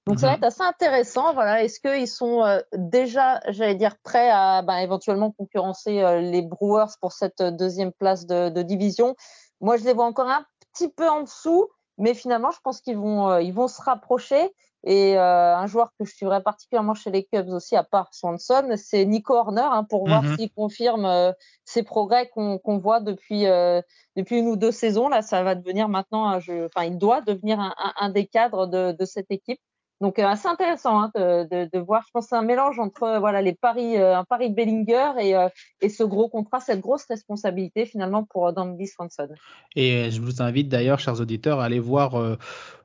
[0.07, 0.37] Donc ça va mhm.
[0.37, 1.33] être assez intéressant.
[1.33, 6.41] Voilà, est-ce qu'ils sont euh, déjà, j'allais dire, prêts à ben, éventuellement concurrencer euh, les
[6.41, 9.15] Brewers pour cette deuxième place de, de, division?
[9.59, 12.97] Moi, je les vois encore un petit peu en dessous, mais finalement, je pense qu'ils
[12.97, 14.51] vont, ils vont se rapprocher.
[14.83, 18.67] Et euh, un joueur que je suivrais particulièrement chez les Cubs aussi, à part Swanson,
[18.77, 20.37] c'est Nico Horner, hein, pour voir mhm.
[20.37, 21.31] s'il confirme euh,
[21.65, 23.81] ses progrès qu'on voit depuis, euh,
[24.15, 25.07] depuis une ou deux saisons.
[25.07, 28.65] Là, ça va devenir maintenant, je, enfin, il doit devenir un, un, un des cadres
[28.65, 29.59] de, de, cette équipe.
[29.99, 32.01] Donc euh, assez intéressant hein, de, de, de, voir.
[32.07, 35.35] Je pense c'est un mélange entre voilà les paris, un pari Bellinger et,
[35.81, 39.29] et ce gros contrat, cette grosse responsabilité finalement pour Danby Swanson.
[39.75, 42.15] Et je vous invite d'ailleurs, chers auditeurs, à aller voir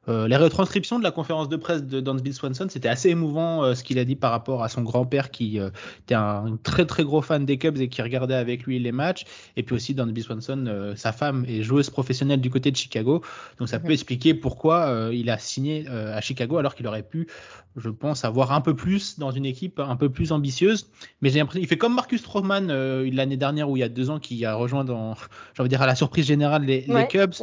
[0.09, 3.75] euh, les retranscriptions de la conférence de presse de Bill Swanson, c'était assez émouvant euh,
[3.75, 5.71] ce qu'il a dit par rapport à son grand-père qui euh,
[6.03, 9.25] était un, très très gros fan des Cubs et qui regardait avec lui les matchs.
[9.57, 13.23] Et puis aussi Bill Swanson, sa femme est joueuse professionnelle du côté de Chicago.
[13.59, 17.27] Donc ça peut expliquer pourquoi il a signé à Chicago alors qu'il aurait pu,
[17.77, 20.91] je pense, avoir un peu plus dans une équipe un peu plus ambitieuse.
[21.23, 24.11] Mais j'ai l'impression, il fait comme Marcus Stroman l'année dernière ou il y a deux
[24.11, 25.15] ans qui a rejoint dans,
[25.55, 27.35] j'ai envie dire à la surprise générale les, les Cubs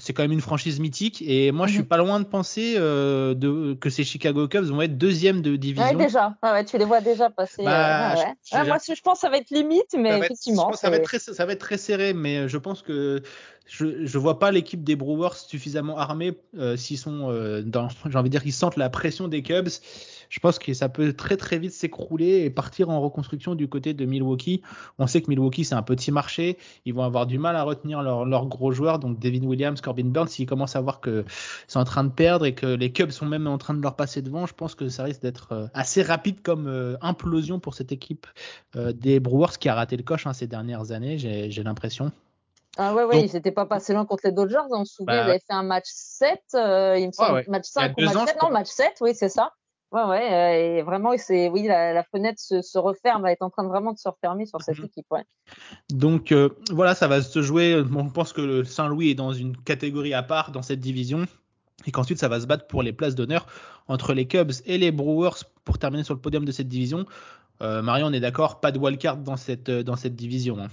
[0.00, 1.22] c'est quand même une franchise mythique.
[1.26, 1.88] Et moi, je suis mhm.
[1.88, 5.96] pas loin de penser euh, de, que ces Chicago Cubs vont être deuxième de division.
[5.96, 6.34] Ouais, déjà.
[6.42, 7.62] ouais, tu les vois déjà passer.
[7.62, 8.16] Bah, euh,
[8.50, 10.72] je, moi, je pense que ça va être limite, mais effectivement.
[10.72, 13.22] ça, va être très, ça va être très serré, mais je pense que
[13.66, 17.28] je ne vois pas l'équipe des Brewers suffisamment armée euh, s'ils sont
[17.64, 19.68] dans, j'ai envie de dire qu'ils sentent la pression des Cubs
[20.30, 23.92] je pense que ça peut très très vite s'écrouler et partir en reconstruction du côté
[23.92, 24.62] de Milwaukee.
[24.98, 28.02] On sait que Milwaukee c'est un petit marché, ils vont avoir du mal à retenir
[28.02, 31.24] leurs gros joueurs, donc Devin Williams, Corbin Burns, s'ils commencent à voir que
[31.66, 33.96] c'est en train de perdre et que les Cubs sont même en train de leur
[33.96, 37.74] passer devant, je pense que ça risque d'être euh, assez rapide comme euh, implosion pour
[37.74, 38.26] cette équipe
[38.76, 42.12] euh, des Brewers qui a raté le coche hein, ces dernières années, j'ai l'impression.
[42.76, 44.60] Ah ouais, ouais, ils n'étaient pas passés loin contre les Dodgers.
[44.70, 47.98] On se souvient, bah ils avaient fait un match 7, il me semble, match 5
[47.98, 48.36] ou match 7.
[48.42, 49.52] Non, match 7, oui, c'est ça.
[49.92, 53.42] Ouais, ouais, euh, et vraiment, c'est oui, la, la fenêtre se, se, referme, elle est
[53.42, 54.84] en train de vraiment de se refermer sur cette mhm.
[54.84, 55.06] équipe.
[55.10, 55.24] Ouais.
[55.90, 57.82] Donc euh, voilà, ça va se jouer.
[57.82, 61.26] Bon, je pense que le Saint-Louis est dans une catégorie à part dans cette division,
[61.86, 63.46] et qu'ensuite ça va se battre pour les places d'honneur
[63.88, 67.04] entre les Cubs et les Brewers pour terminer sur le podium de cette division.
[67.60, 70.56] Euh, Marion, on est d'accord, pas de wildcard dans cette dans cette division.
[70.60, 70.68] Hein.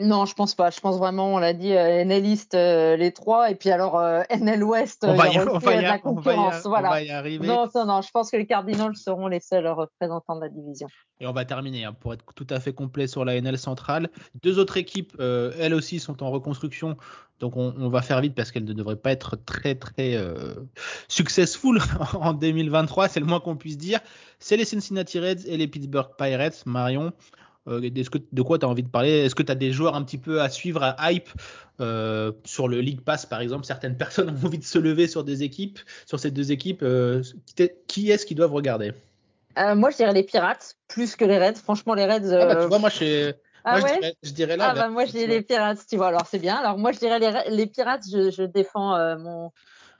[0.00, 0.70] Non, je pense pas.
[0.70, 3.98] Je pense vraiment, on l'a dit, euh, NL East euh, les trois, et puis alors
[3.98, 6.64] euh, NL West, on va y, on va y, la concurrence.
[6.64, 7.44] On va y, arriver.
[7.44, 10.86] Non, non, non, je pense que les Cardinals seront les seuls représentants de la division.
[11.18, 14.08] Et on va terminer hein, pour être tout à fait complet sur la NL centrale.
[14.40, 16.96] Deux autres équipes, elles aussi, sont en reconstruction.
[17.40, 20.16] Donc on, on va faire vite parce qu'elles ne devraient pas être très très
[21.08, 21.80] successful
[22.14, 23.98] en 2023, c'est le moins qu'on puisse dire.
[24.38, 26.64] C'est les Cincinnati Reds et les Pittsburgh Pirates.
[26.66, 27.12] Marion,
[27.66, 29.10] euh, de quoi tu as envie de parler?
[29.10, 31.28] Est-ce que tu as des joueurs un petit peu à suivre, à hype
[31.80, 33.66] euh, sur le League Pass par exemple?
[33.66, 36.82] Certaines personnes ont envie de se lever sur des équipes, sur ces deux équipes.
[36.82, 37.22] Euh,
[37.86, 38.92] qui est-ce qu'ils doivent regarder?
[39.74, 41.56] Moi, je dirais les Pirates plus que les Reds.
[41.56, 42.32] Franchement, les Reds.
[42.32, 43.32] Ah bah, tu vois, moi, je,
[43.64, 43.80] ah
[44.22, 44.68] je, dirais, là.
[44.70, 46.08] Ah bah, moi, je dirais les Pirates, tu vois.
[46.08, 46.54] Alors, c'est bien.
[46.54, 49.50] Alors, moi, je dirais les, les Pirates, je, je défends mon,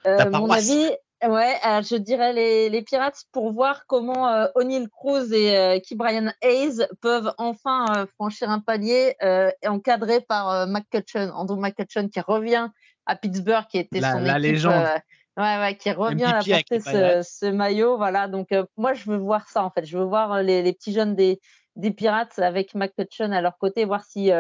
[0.06, 0.90] mon avis.
[1.24, 5.78] Ouais, euh, je dirais les, les, Pirates pour voir comment euh, O'Neill Cruz et euh,
[5.96, 12.20] Brian Hayes peuvent enfin euh, franchir un palier euh, encadré par McCutcheon, Andrew McCutcheon qui
[12.20, 12.68] revient
[13.06, 14.86] à Pittsburgh, qui était la, son la légende.
[15.36, 17.96] ouais, ouais, qui revient à porter ce, ce, maillot.
[17.96, 19.84] Voilà, donc moi je veux voir ça en fait.
[19.84, 21.40] Je veux voir les, les petits jeunes des,
[21.74, 24.30] des Pirates avec McCutcheon à leur côté, voir si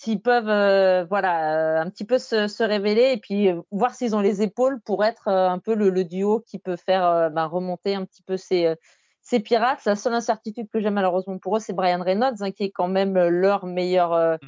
[0.00, 3.94] s'ils peuvent euh, voilà euh, un petit peu se, se, révéler et puis euh, voir
[3.94, 7.44] s'ils ont les épaules pour être un peu le, le duo qui peut faire bah,
[7.44, 8.74] remonter un petit peu ces,
[9.20, 9.84] ces pirates.
[9.84, 12.88] La seule incertitude que j'ai malheureusement pour eux, c'est Brian Reynolds hein, qui est quand
[12.88, 14.46] même leur meilleur mmh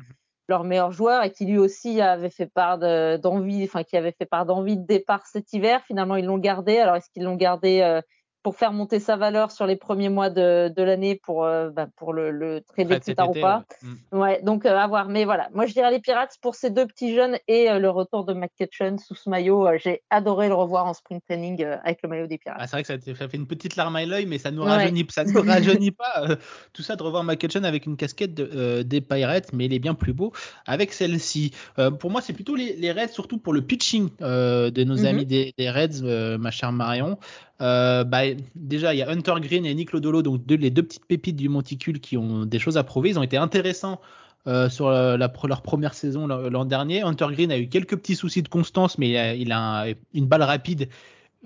[0.48, 4.26] leur meilleur joueur et qui lui aussi avait fait part d'envie, enfin qui avait fait
[4.26, 5.82] part d'envie de départ cet hiver.
[5.86, 6.78] Finalement, ils l'ont gardé.
[6.78, 8.00] Alors est-ce qu'ils l'ont gardé
[8.42, 11.87] pour faire monter sa valeur sur les premiers mois de, de l'année pour, euh, bah,
[11.96, 13.14] pour le, le trade, etc.
[13.28, 13.64] ou pas.
[14.12, 14.18] Ouais.
[14.18, 15.09] ouais donc euh, à voir.
[15.09, 17.88] Mais voilà, moi je dirais les Pirates pour ces deux petits jeunes et euh, le
[17.88, 19.68] retour de McKetchun sous ce maillot.
[19.78, 22.59] J'ai adoré le revoir en spring training avec le maillot des Pirates.
[22.61, 24.64] Ah, c'est vrai que ça, fait une petite larme à l'œil, mais ça ne nous
[24.64, 26.37] rajeunit, ça nous rajeunit pas
[26.72, 29.94] tout ça de revoir McKetchun avec une casquette de, des Pirates, mais il est bien
[29.94, 30.33] plus beau
[30.66, 31.52] avec celle-ci.
[32.00, 35.07] pour moi, c'est plutôt les, les, Reds, surtout pour le pitching de nos mm-hmm.
[35.07, 36.02] amis des, des Reds,
[36.38, 37.18] ma chère Marion.
[37.62, 41.07] Euh, bah, déjà, il y a Hunter Green et Nick Lodolo, donc les deux petites
[41.07, 43.11] pépites du monticule qui ont des choses à prouver.
[43.11, 44.01] Ils ont été intéressants
[44.47, 47.03] euh, sur la, leur première saison l'an dernier.
[47.03, 50.88] Hunter Green a eu quelques petits soucis de constance, mais il a, une balle rapide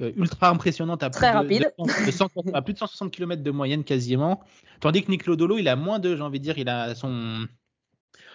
[0.00, 1.66] euh, ultra impressionnante à plus, de,
[2.54, 4.40] à plus de 160 km de moyenne quasiment.
[4.80, 7.46] Tandis que Nick Lodolo, il a moins de, j'ai envie de dire, il a son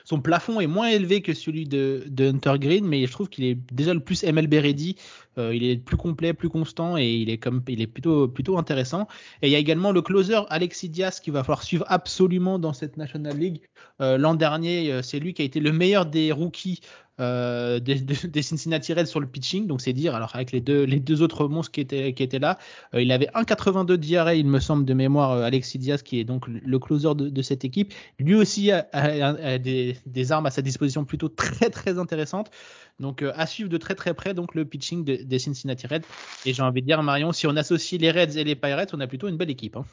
[0.04, 3.58] son plafond est moins élevé que celui de, Hunter Green, mais je trouve qu'il est
[3.72, 4.96] déjà le plus MLB ready.
[5.38, 8.58] Euh, il est plus complet, plus constant et il est comme il est plutôt plutôt
[8.58, 9.08] intéressant.
[9.42, 12.74] Et il y a également le closer Alexis Diaz qui va falloir suivre absolument dans
[12.74, 13.62] cette National League.
[14.02, 16.82] Euh, l'an dernier, euh, c'est lui qui a été le meilleur des rookies
[17.22, 21.48] euh, des, Cincinnati Reds sur le pitching, donc c'est dire, alors avec les deux, autres
[21.48, 22.58] monstres qui étaient, qui étaient là,
[22.94, 26.24] euh, il avait 1,82 d'IRA, il me semble de mémoire, euh, Alexis Diaz, qui est
[26.24, 27.94] donc le closer de, cette équipe.
[28.20, 32.52] Lui aussi a, des, armes à sa disposition plutôt très très intéressantes.
[33.00, 36.06] Donc à suivre de très très près donc le pitching des Cincinnati Reds.
[36.46, 39.00] Et j'ai envie de dire, Marion, si on associe les Reds et les Pirates, on
[39.00, 39.78] a plutôt une belle équipe.
[39.78, 39.86] Hein.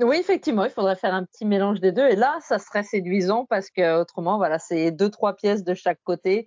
[0.00, 2.06] Oui, effectivement, il faudrait faire un petit mélange des deux.
[2.06, 5.98] Et là, ça serait séduisant parce que autrement, voilà, c'est deux, trois pièces de chaque
[6.04, 6.44] côté.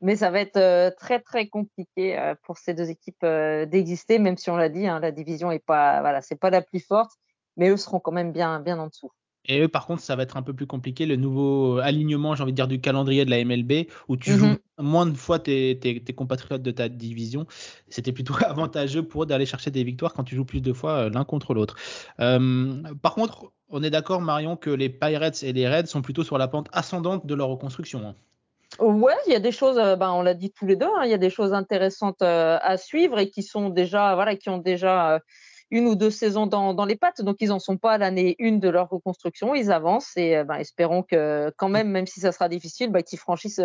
[0.00, 4.18] Mais ça va être euh, très très compliqué euh, pour ces deux équipes euh, d'exister,
[4.18, 6.80] même si on l'a dit, hein, la division est pas, voilà, c'est pas la plus
[6.80, 7.12] forte,
[7.56, 9.10] mais eux seront quand même bien bien en dessous.
[9.46, 11.06] Et eux, par contre, ça va être un peu plus compliqué.
[11.06, 14.46] Le nouveau alignement, j'ai envie de dire, du calendrier de la MLB, où tu joues
[14.46, 14.58] mhm.
[14.78, 17.46] moins de fois tes, tes, compatriotes de ta division.
[17.88, 21.08] C'était plutôt avantageux pour eux d'aller chercher des victoires quand tu joues plus de fois
[21.08, 21.76] l'un contre l'autre.
[22.18, 26.36] par contre, on est d'accord, Marion, que les Pirates et les Reds sont plutôt sur
[26.36, 28.06] la pente ascendante de leur reconstruction.
[28.06, 28.14] Hein.
[28.78, 31.04] Ouais, il y a des choses, euh, ben, on l'a dit tous les deux, hein,
[31.04, 34.48] il y a des choses intéressantes euh, à suivre et qui sont déjà, voilà, qui
[34.48, 35.18] ont déjà euh,
[35.70, 37.20] une ou deux saisons dans, dans les pattes.
[37.20, 39.54] Donc, ils n'en sont pas à l'année une de leur reconstruction.
[39.54, 43.18] Ils avancent et ben, espérons que quand même, même si ça sera difficile, ben, qu'ils
[43.18, 43.60] franchissent,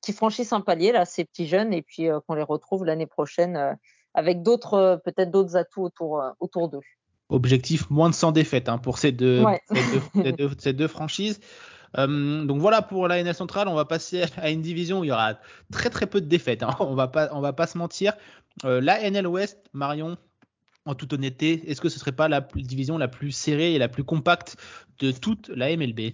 [0.00, 3.78] qu'ils franchissent un palier, là, ces petits jeunes, et puis qu'on les retrouve l'année prochaine
[4.14, 6.80] avec d'autres, peut-être d'autres atouts autour, autour d'eux.
[7.30, 9.44] Objectif moins de 100 défaites hein, pour ces deux,
[10.14, 11.40] ces deux, ces deux franchises.
[11.96, 13.68] Euh, donc voilà pour la NL centrale.
[13.68, 15.34] On va passer à une division où il y aura
[15.72, 16.62] très très peu de défaites.
[16.62, 16.76] Hein.
[16.80, 18.14] On va pas on va pas se mentir.
[18.64, 20.16] Euh, la NL West, Marion.
[20.84, 23.88] En toute honnêteté, est-ce que ce serait pas la division la plus serrée et la
[23.88, 24.56] plus compacte
[25.00, 26.12] de toute la MLB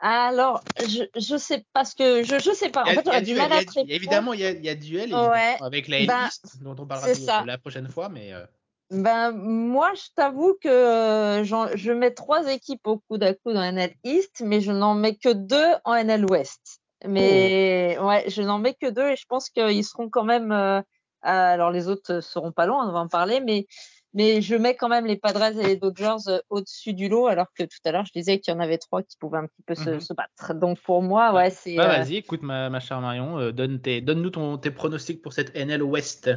[0.00, 2.82] alors, je, je sais parce que je, je sais pas.
[2.82, 5.12] En fait, on a du mal à Évidemment, il y a, il y a duel
[5.60, 6.28] avec la ben,
[6.60, 8.32] dont on parlera la prochaine fois, mais.
[8.32, 8.44] Euh,
[8.90, 13.62] ben, moi, je t'avoue que euh, je mets trois équipes au coude à coude en
[13.62, 16.80] NL East, mais je n'en mets que deux en NL West.
[17.04, 18.06] Mais oh.
[18.06, 20.52] ouais, je n'en mets que deux et je pense qu'ils seront quand même.
[20.52, 20.80] Euh,
[21.20, 23.66] alors, les autres seront pas loin, on va en parler, mais
[24.14, 27.48] mais je mets quand même les Padres et les Dodgers euh, au-dessus du lot, alors
[27.54, 29.62] que tout à l'heure, je disais qu'il y en avait trois qui pouvaient un petit
[29.66, 30.14] peu se, mm-hmm.
[30.14, 30.54] battre.
[30.54, 31.76] Donc pour moi, ouais, c'est.
[31.76, 35.82] Bah, Vas-y, écoute, ma, ma chère Marion, donne tes, donne-nous tes pronostics pour cette NL
[35.82, 36.30] West.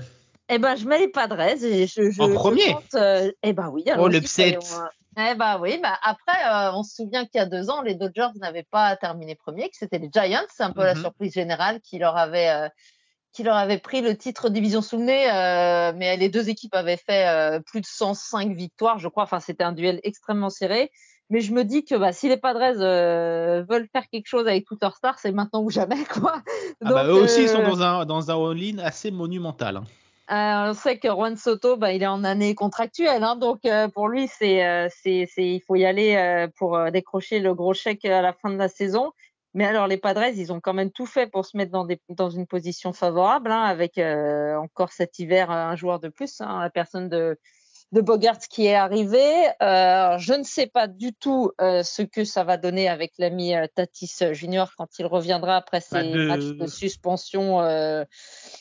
[0.53, 2.11] Eh ben, je mets les Padres et je.
[2.11, 2.75] je en premier.
[2.95, 3.85] Euh, eh ben oui.
[3.97, 4.59] Oh l'upset.
[5.17, 5.79] Eh ben oui.
[5.81, 8.97] Bah après, euh, on se souvient qu'il y a deux ans, les Dodgers n'avaient pas
[8.97, 10.45] terminé premier, que c'était les Giants.
[10.53, 11.01] C'est un peu la mhm.
[11.01, 12.49] surprise générale qui leur avait.
[12.49, 12.69] Euh,
[13.33, 15.25] qui leur avait pris le titre division sous le nez,
[15.95, 19.23] mais les deux équipes avaient fait plus de 105 victoires, je crois.
[19.23, 20.91] Enfin, c'était un duel extrêmement serré.
[21.29, 22.73] Mais je me dis que bah, si les Padres
[23.69, 26.43] veulent faire quelque chose avec tout leur star, c'est maintenant ou jamais, quoi.
[26.83, 29.77] Ah bah, eux aussi, ils sont dans un dans un all-in assez monumental.
[29.77, 29.85] Hein.
[30.31, 33.89] Euh, on sait que Juan Soto, bah, il est en année contractuelle, hein, donc euh,
[33.89, 38.05] pour lui, c'est, euh, c'est, c'est, il faut y aller pour décrocher le gros chèque
[38.05, 39.11] à la fin de la saison.
[39.53, 41.99] Mais alors les Padres, ils ont quand même tout fait pour se mettre dans, des,
[42.07, 46.69] dans une position favorable, hein, avec encore cet hiver un joueur de plus, hein, la
[46.69, 47.37] personne de
[47.91, 49.23] de Bogart qui est arrivé.
[49.61, 53.53] Euh, je ne sais pas du tout euh, ce que ça va donner avec l'ami
[53.53, 58.03] euh, Tatis Junior quand il reviendra après ses bah, matchs de suspension euh,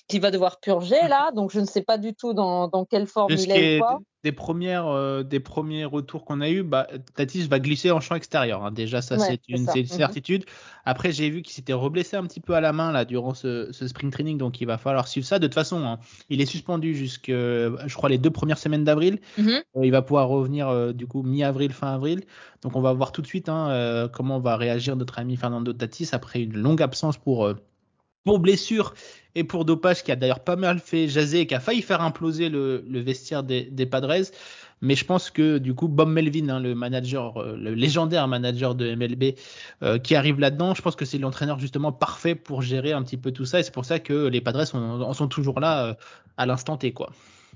[0.08, 1.30] qu'il va devoir purger là.
[1.32, 3.78] Donc je ne sais pas du tout dans, dans quelle forme il est.
[3.78, 7.90] Ou quoi des premières euh, des premiers retours qu'on a eu, bah, Tatis va glisser
[7.90, 8.64] en champ extérieur.
[8.64, 8.70] Hein.
[8.70, 9.86] Déjà, ça c'est une, mhm.
[9.86, 10.44] certitude.
[10.84, 13.72] Après, j'ai vu qu'il s'était reblessé un petit peu à la main là durant ce,
[13.72, 15.38] ce spring training, donc il va falloir suivre ça.
[15.38, 19.20] De toute façon, hein, il est suspendu jusque, je crois, les deux premières semaines d'avril.
[19.38, 19.48] Mhm.
[19.48, 22.24] Euh, il va pouvoir revenir euh, du coup mi-avril, fin avril.
[22.62, 26.10] Donc on va voir tout de suite hein, comment va réagir notre ami Fernando Tatis
[26.12, 27.54] après une longue absence pour
[28.24, 28.94] pour blessure
[29.34, 32.02] et pour dopage qui a d'ailleurs pas mal fait jaser et qui a failli faire
[32.02, 34.30] imploser le, vestiaire des, Padres.
[34.82, 38.74] Mais je pense que du coup, Bob Melvin, hein, le manager, euh, le légendaire manager
[38.74, 39.34] de MLB,
[39.82, 43.18] euh, qui arrive là-dedans, je pense que c'est l'entraîneur justement parfait pour gérer un petit
[43.18, 43.60] peu tout ça.
[43.60, 45.94] Et c'est pour ça que les Padres en sont toujours là euh,
[46.38, 47.10] à l'instant T, quoi.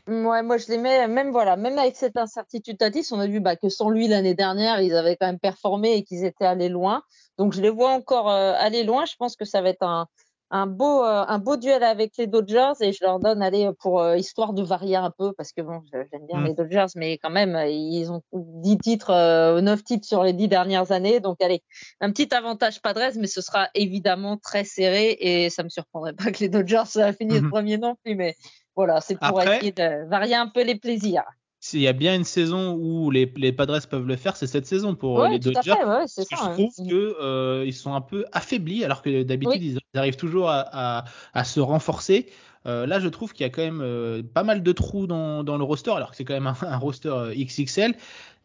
[0.06, 3.40] Ouais, moi je les mets, même voilà, même avec cette incertitude Tatis, on a vu
[3.40, 6.68] bah, que sans lui l'année dernière, ils avaient quand même performé et qu'ils étaient allés
[6.68, 7.02] loin.
[7.38, 9.06] Donc je les vois encore aller loin.
[9.06, 10.06] Je pense que ça va être un,
[10.54, 14.00] un beau, euh, un beau duel avec les Dodgers et je leur donne aller pour
[14.00, 16.46] euh, histoire de varier un peu parce que bon, j'aime bien mm.
[16.46, 20.46] les Dodgers, mais quand même, ils ont 10 titres, euh, 9 titres sur les 10
[20.46, 21.18] dernières années.
[21.18, 21.64] Donc, allez,
[22.00, 26.30] un petit avantage Padres, mais ce sera évidemment très serré et ça me surprendrait pas
[26.30, 26.84] que les Dodgers
[27.18, 28.36] finissent mm premier non plus, mais
[28.74, 31.24] voilà, c'est pour essayer de varier un peu les plaisirs
[31.64, 34.66] s'il y a bien une saison où les, les Padres peuvent le faire, c'est cette
[34.66, 35.72] saison pour euh, les Dodgers.
[35.72, 40.50] Ouais, je trouve qu'ils euh, sont un peu affaiblis, alors que d'habitude ils, arrivent toujours
[40.50, 42.26] à, à, à se renforcer.
[42.66, 45.42] Euh, là, je trouve qu'il y a quand même euh, pas mal de trous dans,
[45.42, 47.94] dans le roster, alors que c'est quand même un, un, roster XXL.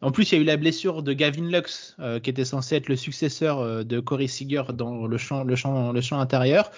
[0.00, 2.88] En plus, il y a eu la blessure de Gavin Lux, qui était censé être
[2.88, 6.70] le successeur de Corey Seager dans le champ, le champ, le champ intérieur.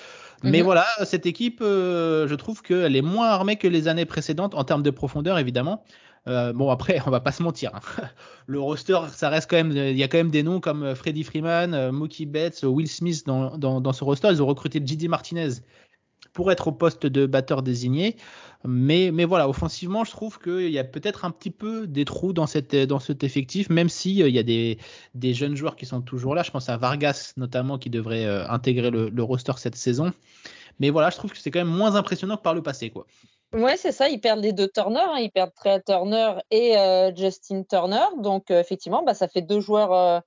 [0.43, 0.65] Mais mhm.
[0.65, 4.83] voilà, cette équipe, je trouve qu'elle est moins armée que les années précédentes en termes
[4.83, 5.85] de profondeur, évidemment.
[6.29, 7.71] Euh, bon après, on va pas se mentir.
[7.75, 7.81] Hein.
[8.47, 10.95] Le roster, ça reste quand même, il y a quand même des noms comme euh,
[10.95, 14.29] Freddie Freeman, euh, Mookie Betts, Will Smith dans, dans, ce roster.
[14.31, 15.49] Ils ont recruté JD Martinez
[16.33, 18.17] pour être au poste de batteur désigné.
[18.65, 22.33] Mais, mais voilà, offensivement, je trouve qu'il y a peut-être un petit peu des trous
[22.33, 24.79] dans, cette, dans cet effectif, même s'il il y a des,
[25.15, 26.45] des jeunes joueurs qui sont toujours là.
[26.45, 30.13] Je pense à Vargas notamment qui devrait intégrer le, le roster cette saison.
[30.79, 33.07] Mais voilà, je trouve que c'est quand même moins impressionnant que par le passé, quoi.
[33.53, 34.09] Ouais, c'est ça.
[34.09, 35.01] Ils perdent les deux Turner.
[35.01, 35.19] Hein.
[35.19, 38.07] Ils perdent Trey Turner et euh, Justin Turner.
[38.19, 40.23] Donc, euh, effectivement, bah, ça fait deux joueurs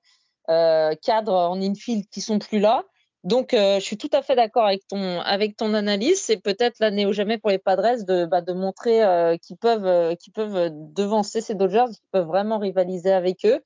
[0.48, 2.84] euh, cadres en infield qui sont plus là.
[3.24, 6.20] Donc, je suis tout à fait d'accord avec ton, avec ton analyse.
[6.20, 9.00] C'est peut-être l'année ou jamais pour les Padres de, bah, de montrer
[9.42, 13.60] qu'ils peuvent, qu'ils peuvent devancer ces Dodgers, qu'ils peuvent vraiment rivaliser avec eux.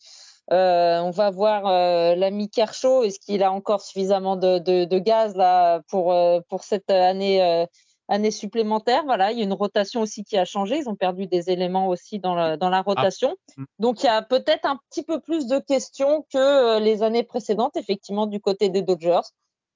[0.48, 1.64] on va voir
[2.16, 3.02] l'ami Kershaw.
[3.02, 6.16] Est-ce qu'il a encore suffisamment de, de, de, gaz là pour,
[6.48, 7.66] pour cette année
[8.10, 9.04] année supplémentaire.
[9.04, 10.78] Voilà, il y a une rotation aussi qui a changé.
[10.78, 12.82] Ils ont perdu des éléments aussi dans la, dans la ah.
[12.82, 13.36] rotation.
[13.56, 13.64] Mm.
[13.78, 17.22] Donc il y a peut-être un petit peu plus de questions que euh, les années
[17.22, 19.20] précédentes, effectivement, du côté des Dodgers.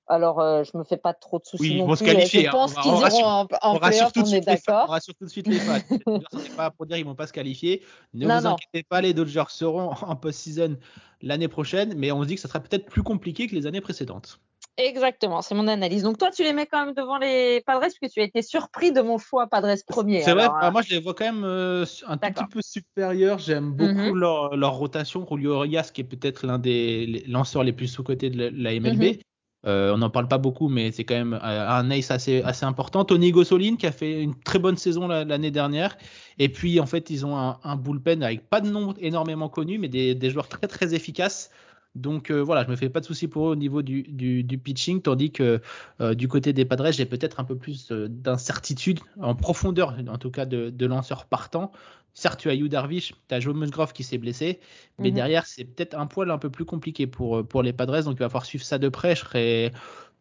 [0.06, 2.42] Alors, euh, je me fais pas trop de soucis oui, non ils vont Se qualifier,
[2.42, 2.50] je hein.
[2.50, 4.84] pense qu'ils iront en, en playoff, on est d'accord.
[4.88, 5.78] On rassure tout de suite les fans.
[6.38, 7.82] c'est pas pour dire qu'ils vont pas se qualifier.
[8.12, 10.76] Ne vous inquiétez pas, les Dodgers seront en post-season
[11.22, 13.80] l'année prochaine, mais on se dit que ça sera peut-être plus compliqué que les années
[13.80, 14.40] précédentes.
[14.76, 16.02] Exactement, c'est mon analyse.
[16.02, 18.42] Donc toi, tu les mets quand même devant les Padres parce que tu as été
[18.42, 20.22] surpris de mon choix Padres premier.
[20.22, 23.38] C'est vrai, bah, moi je les vois quand même euh, un tout petit peu supérieurs.
[23.38, 24.18] J'aime beaucoup mhm.
[24.18, 25.24] leur, leur, rotation.
[25.30, 29.02] Julio Rias, qui est peut-être l'un des lanceurs les plus sous-cotés de la, MLB.
[29.02, 29.18] Mhm.
[29.66, 32.66] Euh, on n'en parle pas beaucoup, mais c'est quand même euh, un ace assez, assez
[32.66, 33.04] important.
[33.04, 35.96] Tony Gossolin qui a fait une très bonne saison l'année dernière.
[36.38, 39.78] Et puis en fait, ils ont un, un, bullpen avec pas de nombre énormément connu,
[39.78, 41.50] mais des, des joueurs très très efficaces.
[41.94, 44.42] Donc euh, voilà, je me fais pas de soucis pour eux au niveau du, du,
[44.42, 45.60] du pitching, tandis que
[46.00, 50.18] euh, du côté des Padres, j'ai peut-être un peu plus euh, d'incertitude en profondeur, en
[50.18, 51.70] tout cas de, de lanceurs partants.
[52.12, 54.60] Certes, tu as Hugh Darvish, tu as Joe Musgrove qui s'est blessé,
[54.98, 55.14] mais mhm.
[55.14, 58.20] derrière, c'est peut-être un poil un peu plus compliqué pour, pour les Padres, donc il
[58.20, 59.14] va falloir suivre ça de près.
[59.14, 59.72] Je serais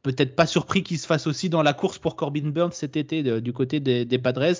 [0.01, 3.41] peut-être pas surpris qu'il se fasse aussi dans la course pour Corbin Burns cet été
[3.41, 4.55] du côté des, des Padres.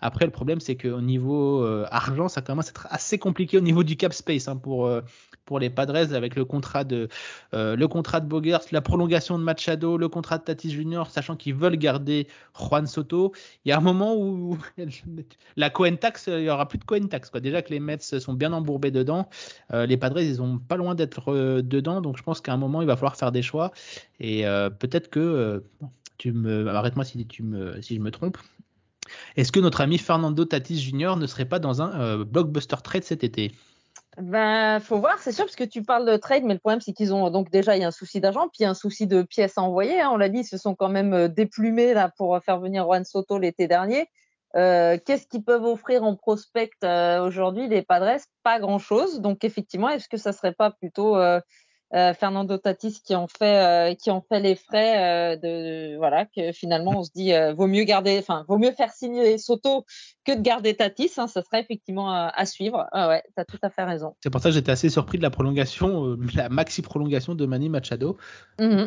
[0.00, 3.60] Après, le problème, c'est qu'au niveau euh, argent, ça commence à être assez compliqué au
[3.60, 5.00] niveau du cap space hein, pour, euh,
[5.48, 7.08] pour les Padres avec le contrat de
[7.54, 11.36] euh, le contrat de Bogers, la prolongation de Machado, le contrat de Tatis Junior, sachant
[11.36, 13.32] qu'ils veulent garder Juan Soto.
[13.64, 14.58] Il y a un moment où
[15.56, 17.30] la Cohen tax, il y aura plus de Cohen tax.
[17.30, 17.40] Quoi.
[17.40, 19.30] Déjà que les Mets sont bien embourbés dedans,
[19.72, 21.32] les Padres, ils ont pas loin d'être
[21.62, 22.02] dedans.
[22.02, 23.72] Donc, je pense qu'à un moment, il va falloir faire des choix.
[24.20, 24.44] Et
[24.78, 25.64] peut-être que
[26.18, 28.36] tu me arrête-moi si tu me si je me trompe
[29.36, 31.16] est-ce que notre ami Fernando Tatis Jr.
[31.16, 33.52] ne serait pas dans un euh, blockbuster trade cet été?
[34.20, 36.92] Ben, faut voir, c'est sûr, parce que tu parles de trade, mais le problème, c'est
[36.92, 39.58] qu'ils ont donc déjà il y a un souci d'argent, puis un souci de pièces
[39.58, 40.00] à envoyer.
[40.00, 40.10] Hein.
[40.12, 43.04] on l'a dit, ils se sont quand même euh, déplumés là pour faire venir Juan
[43.04, 44.08] Soto l'été dernier.
[44.56, 47.68] Euh, Qu'est-ce qu'ils peuvent offrir en prospect euh, aujourd'hui?
[47.68, 49.20] Les Padres Pas grand-chose.
[49.20, 51.40] Donc effectivement, est-ce que ça serait pas plutôt euh,
[51.90, 56.52] Fernando Tatis qui en fait euh, qui en fait les frais euh, de voilà que
[56.52, 59.84] finalement on se dit vaut mieux garder enfin vaut mieux faire signer Soto
[60.24, 62.86] que de garder Tatis hein, ça serait effectivement à suivre.
[62.92, 64.14] Ah ouais t'as tout à fait raison.
[64.22, 67.68] C'est pour ça que j'étais assez surpris de la prolongation la maxi prolongation de Manny
[67.68, 68.16] Machado
[68.58, 68.86] mm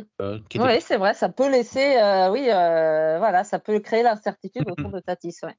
[0.59, 1.95] oui c'est vrai ça peut laisser
[2.31, 5.55] oui voilà ça peut créer l'incertitude autour de Tatis ouais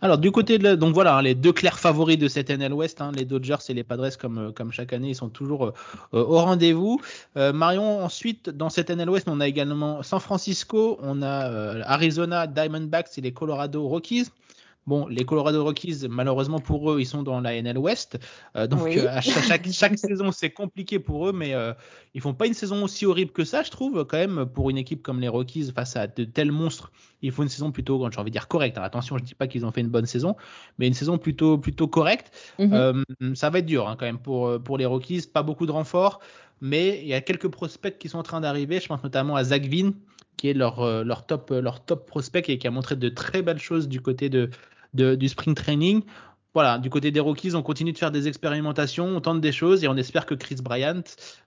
[0.00, 3.00] alors du côté de donc voilà hein, les deux clairs favoris de cette NL West,
[3.00, 5.74] hein, les Dodgers et les Padres comme euh, chaque année, ils sont toujours euh,
[6.14, 7.00] euh, au rendez-vous.
[7.34, 13.18] Marion ensuite dans cette NL West, on a également San Francisco, on a Arizona Diamondbacks
[13.18, 14.28] et les Colorado Rockies.
[14.86, 18.20] Bon, les Colorado Rockies, malheureusement pour eux, ils sont dans la NL West.
[18.54, 21.72] Euh, donc euh, à chaque, chaque, saison, c'est compliqué pour eux, mais euh,
[22.14, 24.78] ils font pas une saison aussi horrible que ça, je trouve, quand même, pour une
[24.78, 26.92] équipe comme les Rockies face à de tels monstres.
[27.20, 28.78] Il faut une saison plutôt, j'ai envie de dire correcte.
[28.78, 30.36] attention, je dis pas qu'ils ont fait une bonne saison,
[30.78, 32.30] mais une saison plutôt plutôt correcte.
[32.60, 33.04] Mhm.
[33.34, 35.24] ça va être dur hein, quand même pour pour les Rockies.
[35.32, 36.20] Pas beaucoup de renforts,
[36.60, 38.78] mais il y a quelques prospects qui sont en train d'arriver.
[38.78, 39.94] Je pense notamment à Zach Vin,
[40.36, 43.58] qui est leur, leur, top, leur top prospect et qui a montré de très belles
[43.58, 44.50] choses du côté de,
[44.96, 46.02] du spring training.
[46.56, 49.84] Voilà, du côté des Rockies, on continue de faire des expérimentations, on tente des choses
[49.84, 51.02] et on espère que Chris Bryant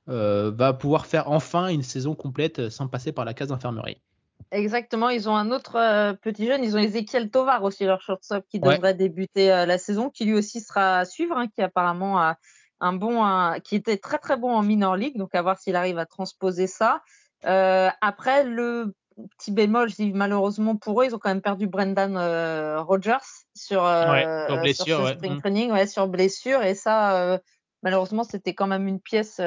[0.07, 3.99] euh, va pouvoir faire enfin une saison complète sans passer par la case d'infirmerie.
[4.51, 8.45] Exactement, ils ont un autre euh, petit jeune, ils ont Ezekiel Tovar aussi, leur shortstop,
[8.51, 12.19] qui devrait débuter euh, la saison, qui lui aussi sera à suivre, hein, qui apparemment
[12.19, 12.37] a
[12.79, 13.25] un bon,
[13.63, 16.67] qui était très très bon en minor league, donc à voir s'il arrive à transposer
[16.67, 17.01] ça.
[17.41, 18.93] après, le
[19.37, 23.17] petit bémol, je dis malheureusement pour eux, ils ont quand même perdu Brendan euh, Rogers
[23.55, 25.39] sur, euh, sur, blessure, spring ouais.
[25.39, 26.63] training, ouais, sur blessure.
[26.63, 27.37] Et ça, euh,
[27.83, 29.39] malheureusement, c'était quand même une pièce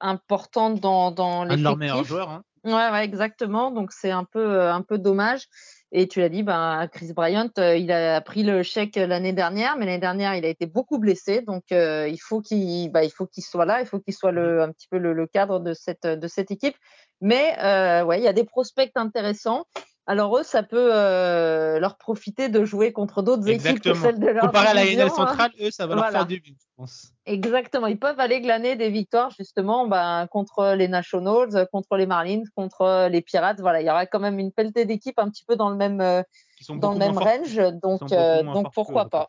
[0.00, 2.30] importante dans, dans Un de leurs meilleurs joueurs.
[2.30, 2.42] Hein.
[2.64, 3.70] Ouais, ouais, exactement.
[3.70, 5.48] Donc c'est un peu, un peu dommage.
[5.90, 9.86] Et tu l'as dit, ben, Chris Bryant, il a pris le chèque l'année dernière, mais
[9.86, 11.40] l'année dernière, il a été beaucoup blessé.
[11.40, 14.62] Donc, il faut qu'il bah, il faut qu'il soit là, il faut qu'il soit le,
[14.62, 16.76] un petit peu le, le, cadre de cette, de cette équipe.
[17.20, 19.64] Mais euh, ouais, il y a des prospects intéressants.
[20.08, 24.28] Alors eux, ça peut euh, leur profiter de jouer contre d'autres équipes que celles de
[24.28, 27.12] leur Comparé à la NL centrale, eux, ça va leur faire du bien, je pense.
[27.26, 32.44] Exactement, ils peuvent aller glaner des victoires justement ben, contre les Nationals, contre les Marlins,
[32.56, 33.60] contre les Pirates.
[33.60, 36.00] Voilà, il y aura quand même une pelletée d'équipes un petit peu dans le même,
[36.00, 36.22] euh,
[36.70, 39.28] dans le même range, donc, euh, donc pourquoi pas.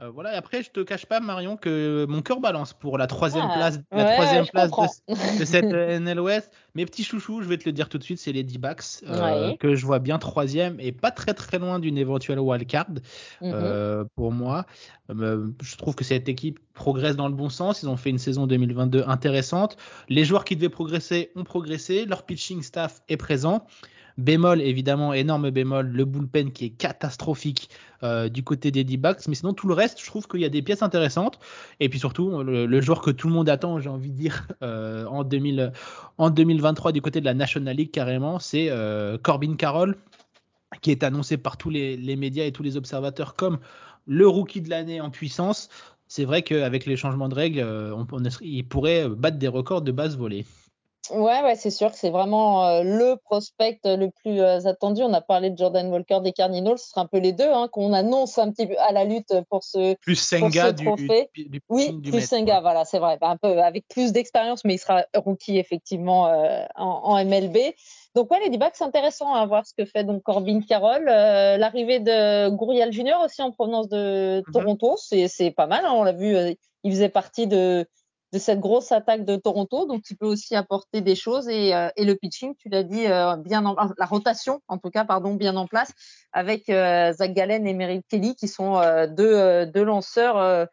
[0.00, 3.06] Euh, voilà, et après, je te cache pas, Marion, que mon cœur balance pour la
[3.06, 4.70] troisième ah, place, la troisième place
[5.38, 6.50] de, cette euh, NL West.
[6.74, 9.54] Mes petits chouchous, je vais te le dire tout de suite, c'est les D-Backs, euh,
[9.56, 12.86] que je vois bien troisième et pas très très loin d'une éventuelle wildcard
[13.40, 13.52] mm
[14.16, 14.64] pour moi.
[15.08, 17.82] je trouve que cette équipe progresse dans le bon sens.
[17.82, 19.76] Ils ont fait une saison 2022 intéressante.
[20.08, 22.06] Les joueurs qui devaient progresser ont progressé.
[22.06, 23.66] Leur pitching staff est présent.
[24.18, 27.70] Bémol, évidemment, énorme bémol, le bullpen qui est catastrophique
[28.02, 29.26] euh, du côté des D-backs.
[29.28, 31.38] Mais sinon, tout le reste, je trouve qu'il y a des pièces intéressantes.
[31.80, 35.06] Et puis surtout, le, joueur que tout le monde attend, j'ai envie de dire, euh,
[35.06, 35.72] en, 2000,
[36.18, 39.96] en 2023 du côté de la National League, carrément, c'est euh, Corbin Carroll,
[40.80, 43.58] qui est annoncé par tous les, médias et tous les observateurs comme
[44.06, 45.68] le rookie de l'année en puissance.
[46.08, 48.06] C'est vrai qu'avec les changements de règles, on,
[48.42, 50.44] il pourrait battre des records de base volée.
[51.10, 55.02] Ouais, ouais, c'est sûr que c'est vraiment euh, le prospect le plus euh, attendu.
[55.02, 57.68] On a parlé de Jordan Walker des Cardinals, ce sera un peu les deux hein,
[57.72, 61.28] qu'on annonce un petit peu à la lutte pour ce, plus Senga trophée.
[61.34, 65.04] Du, oui, plus Senga, voilà, c'est vrai, un peu avec plus d'expérience, mais il sera
[65.16, 67.56] rookie effectivement euh, en, MLB.
[68.14, 71.04] Donc ouais, les d c'est intéressant à voir ce que fait donc Corbin Carroll.
[71.06, 74.52] L'arrivée de Gouriel Junior aussi en provenance de mhm.
[74.52, 75.84] Toronto, c'est pas mal.
[75.84, 76.36] Hein, on l'a vu,
[76.84, 77.86] il faisait partie de
[78.32, 79.86] de cette grosse attaque de Toronto.
[79.86, 83.06] Donc, tu peux aussi apporter des choses et, euh, et le pitching, tu l'as dit,
[83.06, 85.92] euh, bien en, la rotation, en tout cas, pardon, bien en place
[86.32, 88.80] avec euh, Zach Gallen et Meryl Kelly qui sont
[89.10, 90.66] deux, deux, lanceurs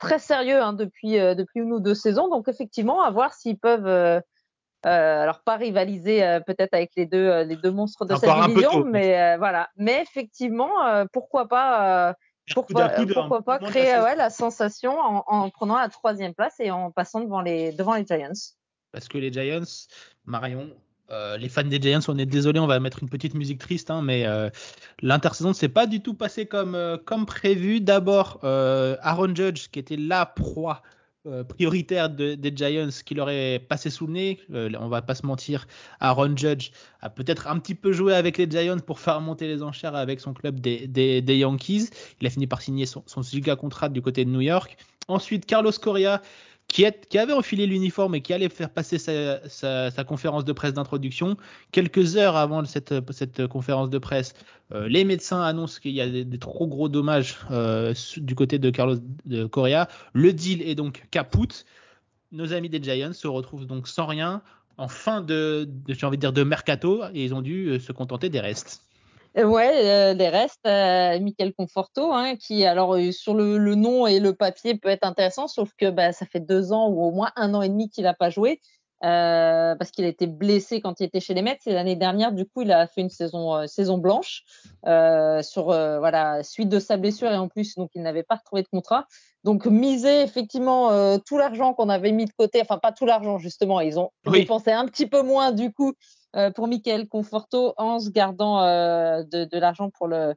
[0.00, 2.28] très sérieux hein, depuis, depuis une ou deux saisons.
[2.28, 4.22] Donc, effectivement, à voir s'ils peuvent.
[4.82, 9.68] alors pas rivaliser peut-être avec les deux les deux monstres de cette division, mais voilà.
[9.76, 12.16] Mais effectivement, pourquoi pas
[12.52, 16.90] pourquoi, pourquoi pas créer ouais, la sensation en, en, prenant la troisième place et en
[16.90, 18.32] passant devant les, devant les Giants?
[18.90, 19.88] Parce que les Giants,
[20.26, 20.70] Marion,
[21.10, 23.90] euh, les fans des Giants, on est désolé, on va mettre une petite musique triste,
[23.90, 24.50] hein, mais euh,
[25.00, 27.80] l'intersaison ne s'est pas du tout passée comme, euh, comme prévu.
[27.80, 30.82] D'abord, euh, Aaron Judge, qui était la proie
[31.24, 34.40] euh, prioritaire des Giants qui leur est passé sous le nez.
[34.52, 35.68] Euh, on va pas se mentir,
[36.00, 36.70] Aaron Judge
[37.00, 40.18] a peut-être un petit peu joué avec les Giants pour faire monter les enchères avec
[40.18, 41.90] son club des, Yankees.
[42.20, 44.76] Il a fini par signer son, son giga contrat du côté de New York.
[45.06, 46.22] Ensuite, Carlos Correa
[46.72, 51.36] qui, avait enfilé l'uniforme et qui allait faire passer sa, conférence de presse d'introduction.
[51.70, 54.34] Quelques heures avant cette, conférence de presse,
[54.72, 58.70] euh, les médecins annoncent qu'il y a des, trop gros dommages euh, du côté de
[58.70, 58.96] Carlos
[59.26, 59.88] de Correa.
[60.14, 61.66] Le deal est donc capoute.
[62.32, 64.40] Nos amis des Giants se retrouvent donc sans rien
[64.78, 67.78] en fin de, de j'ai envie de dire, de mercato et ils ont dû euh,
[67.78, 68.82] se contenter des restes.
[69.38, 74.06] Euh, ouais, euh, les restes, euh, Michael Conforto, hein, qui alors sur le, le, nom
[74.06, 77.12] et le papier peut être intéressant, sauf que bah, ça fait deux ans ou au
[77.12, 78.60] moins un an et demi qu'il n'a pas joué.
[79.04, 81.58] Euh, parce qu'il a été blessé quand il était chez les Mets.
[81.66, 84.44] Et l'année dernière, du coup, il a fait une saison, saison blanche
[84.86, 88.62] euh, sur voilà suite de sa blessure et en plus, donc il n'avait pas retrouvé
[88.62, 89.06] de contrat.
[89.42, 93.80] Donc miser effectivement tout l'argent qu'on avait mis de côté, enfin pas tout l'argent justement,
[93.80, 96.21] ils ont dépensé un petit peu moins du coup euh,
[96.54, 100.34] pour Michael Conforto en se gardant euh, de, de l'argent pour le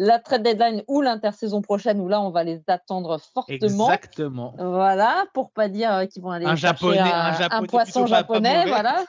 [0.00, 3.90] la trade deadline ou l'intersaison prochaine où là on va les attendre fortement.
[3.90, 4.54] Exactement.
[4.56, 9.04] Voilà, pour pas dire qu'ils vont aller un japonais, un, japonais, un poisson japonais, voilà.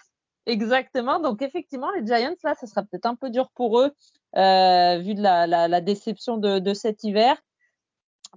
[0.47, 1.19] Exactement.
[1.19, 3.91] Donc effectivement, les Giants là, ça sera peut-être un peu dur pour eux
[4.35, 7.35] euh, vu de la, la, la déception de, de, cet hiver.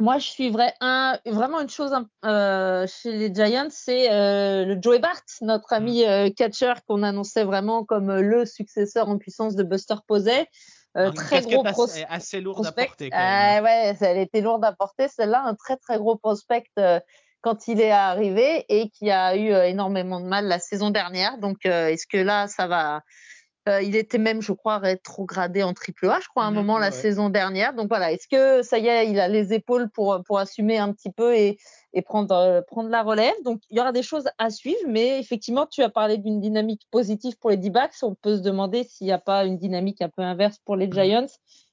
[0.00, 1.92] Moi, je suivrais un, vraiment une chose
[2.24, 7.44] euh, chez les Giants, c'est euh, le Joey Bart, notre ami euh, catcher qu'on annonçait
[7.44, 10.48] vraiment comme le successeur en puissance de Buster Posey.
[10.96, 12.06] Euh, très gros prospect.
[12.08, 13.10] Assez, lourde à porter.
[13.10, 13.64] Quand même.
[13.64, 15.08] Euh, ouais, elle était lourde à porter.
[15.08, 17.00] Celle-là, un très très gros prospect euh,
[17.40, 21.38] quand il est arrivé et qui a eu euh, énormément de mal la saison dernière.
[21.38, 23.02] Donc, euh, est-ce que là, ça va
[23.66, 26.74] Il était même, je crois, rétrogradé en triple A, je crois, à un mmh, moment
[26.74, 26.80] ouais.
[26.80, 27.74] la saison dernière.
[27.74, 30.92] Donc voilà, est-ce que ça y est, il a les épaules pour pour assumer un
[30.92, 31.58] petit peu et
[31.94, 33.34] et prendre, euh, prendre la relève?
[33.44, 36.82] Donc, il y aura des choses à suivre, mais effectivement, tu as parlé d'une dynamique
[36.90, 37.94] positive pour les D-backs.
[38.02, 40.88] On peut se demander s'il n'y a pas une dynamique un peu inverse pour les
[40.88, 40.92] mmh.
[40.92, 41.26] Giants.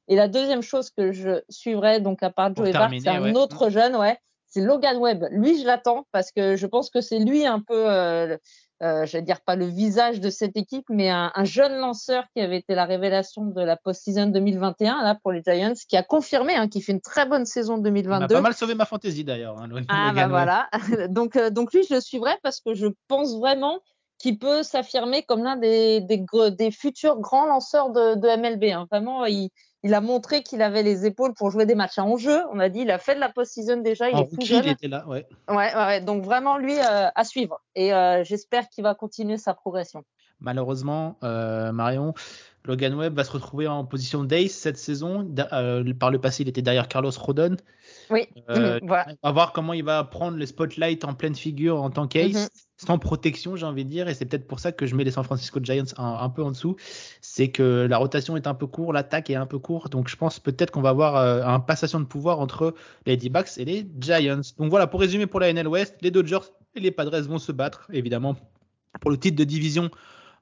[0.08, 3.38] Et la deuxième chose que je suivrais, donc à part Joey Bart, c'est un ouais.
[3.38, 3.72] autre mmh.
[3.72, 4.18] jeune, ouais,
[4.48, 5.26] c'est Logan Webb.
[5.32, 8.38] Lui, je l'attends parce que je pense que c'est lui un peu euh,
[8.82, 12.24] euh, je vais dire pas le visage de cette équipe, mais un, un, jeune lanceur
[12.34, 16.04] qui avait été la révélation de la post-season 2021 là pour les Giants, qui a
[16.04, 18.28] confirmé, hein, qui fait une très bonne saison 2022.
[18.30, 19.58] Il a pas mal sauvé ma fantaisie d'ailleurs.
[19.60, 20.70] Hein, ah bah voilà.
[21.10, 23.80] donc euh, donc lui je le suivrai parce que je pense vraiment
[24.18, 28.64] qu'il peut s'affirmer comme l'un des, des, des futurs grands lanceurs de, de MLB.
[28.66, 28.88] Hein.
[28.92, 29.50] Vraiment, il,
[29.84, 32.42] il a montré qu'il avait les épaules pour jouer des matchs en jeu.
[32.52, 34.64] On a dit, il a fait de la post-season déjà, il en est tout jeune.
[34.66, 35.26] Il était là, ouais.
[35.48, 37.62] Ouais, ouais donc vraiment lui euh, à suivre.
[37.76, 40.04] Et euh, j'espère qu'il va continuer sa progression.
[40.42, 42.14] Malheureusement, euh, Marion,
[42.66, 45.30] Logan Webb va se retrouver en position d'ace cette saison.
[46.00, 47.58] Par le passé, il était derrière Carlos Rodon.
[48.10, 48.28] Oui.
[48.48, 49.08] Mmh, voilà.
[49.24, 52.34] On va voir comment il va prendre le spotlight en pleine figure en tant qu'ace.
[52.34, 55.04] Mmh sans protection, j'ai envie de dire, et c'est peut-être pour ça que je mets
[55.04, 56.78] les San Francisco Giants un, peu en dessous.
[57.20, 60.16] C'est que la rotation est un peu courte, l'attaque est un peu courte, donc je
[60.16, 62.74] pense peut-être qu'on va avoir euh, un passation de pouvoir entre
[63.06, 64.42] les D-backs et les Giants.
[64.58, 66.40] Donc voilà, pour résumer pour la NL West, les Dodgers
[66.76, 68.38] et les Padres vont se battre, évidemment,
[69.02, 69.92] pour le titre de division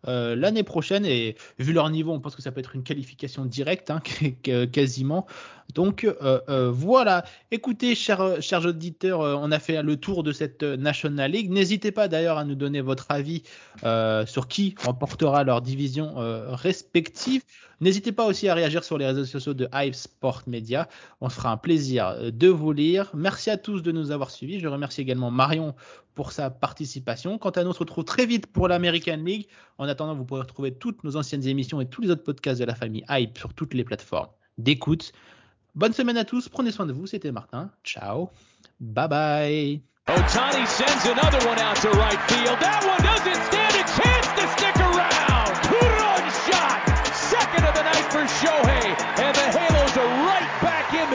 [0.08, 1.06] euh, l'année prochaine.
[1.06, 4.02] Et vu leur niveau, on pense que ça peut être une qualification directe, hein,
[4.72, 5.26] quasiment.
[5.74, 7.24] Donc euh, euh, voilà.
[7.52, 11.52] Écoutez, chers, chers auditeurs, on a fait le tour de cette National League.
[11.52, 13.44] N'hésitez pas d'ailleurs à nous donner votre avis
[14.26, 16.16] sur qui remportera leur division
[16.50, 17.44] respective.
[17.80, 20.88] N'hésitez pas aussi à réagir sur les réseaux sociaux de Hive Sport Media.
[21.22, 23.12] On se fera un plaisir de vous lire.
[23.14, 24.60] Merci à tous de nous avoir suivis.
[24.60, 25.76] Je remercie également Marion
[26.16, 27.38] pour sa participation.
[27.38, 29.48] Quant à nous, on se retrouve très vite pour l'American League.
[29.78, 32.66] En attendant, vous pourrez retrouver toutes nos anciennes émissions et tous les autres podcasts de
[32.66, 35.12] la famille Hype sur toutes les plateformes d'écoute.
[35.76, 37.70] Bonne semaine à tous, prenez soin de vous, c'était Martin.
[37.84, 38.32] Ciao.
[38.80, 39.82] Bye bye.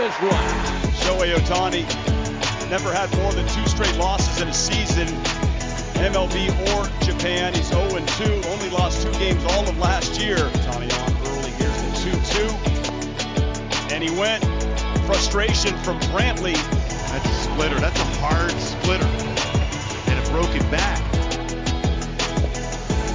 [0.03, 0.33] this one.
[0.99, 1.87] Shohei Otani
[2.69, 5.07] never had more than two straight losses in a season,
[6.03, 7.55] MLB or Japan.
[7.55, 10.39] He's 0-2, only lost two games all of last year.
[10.39, 13.93] Otani on early, here's the 2-2.
[13.93, 14.43] And he went.
[15.07, 16.55] Frustration from Brantley.
[17.13, 17.79] That's a splitter.
[17.79, 19.07] That's a hard splitter.
[20.11, 20.99] And a broken back.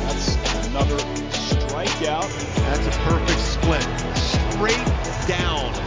[0.05, 0.35] That's
[0.67, 0.95] another
[1.31, 2.31] strikeout.
[2.55, 3.83] That's a perfect split.
[4.15, 5.86] Straight down.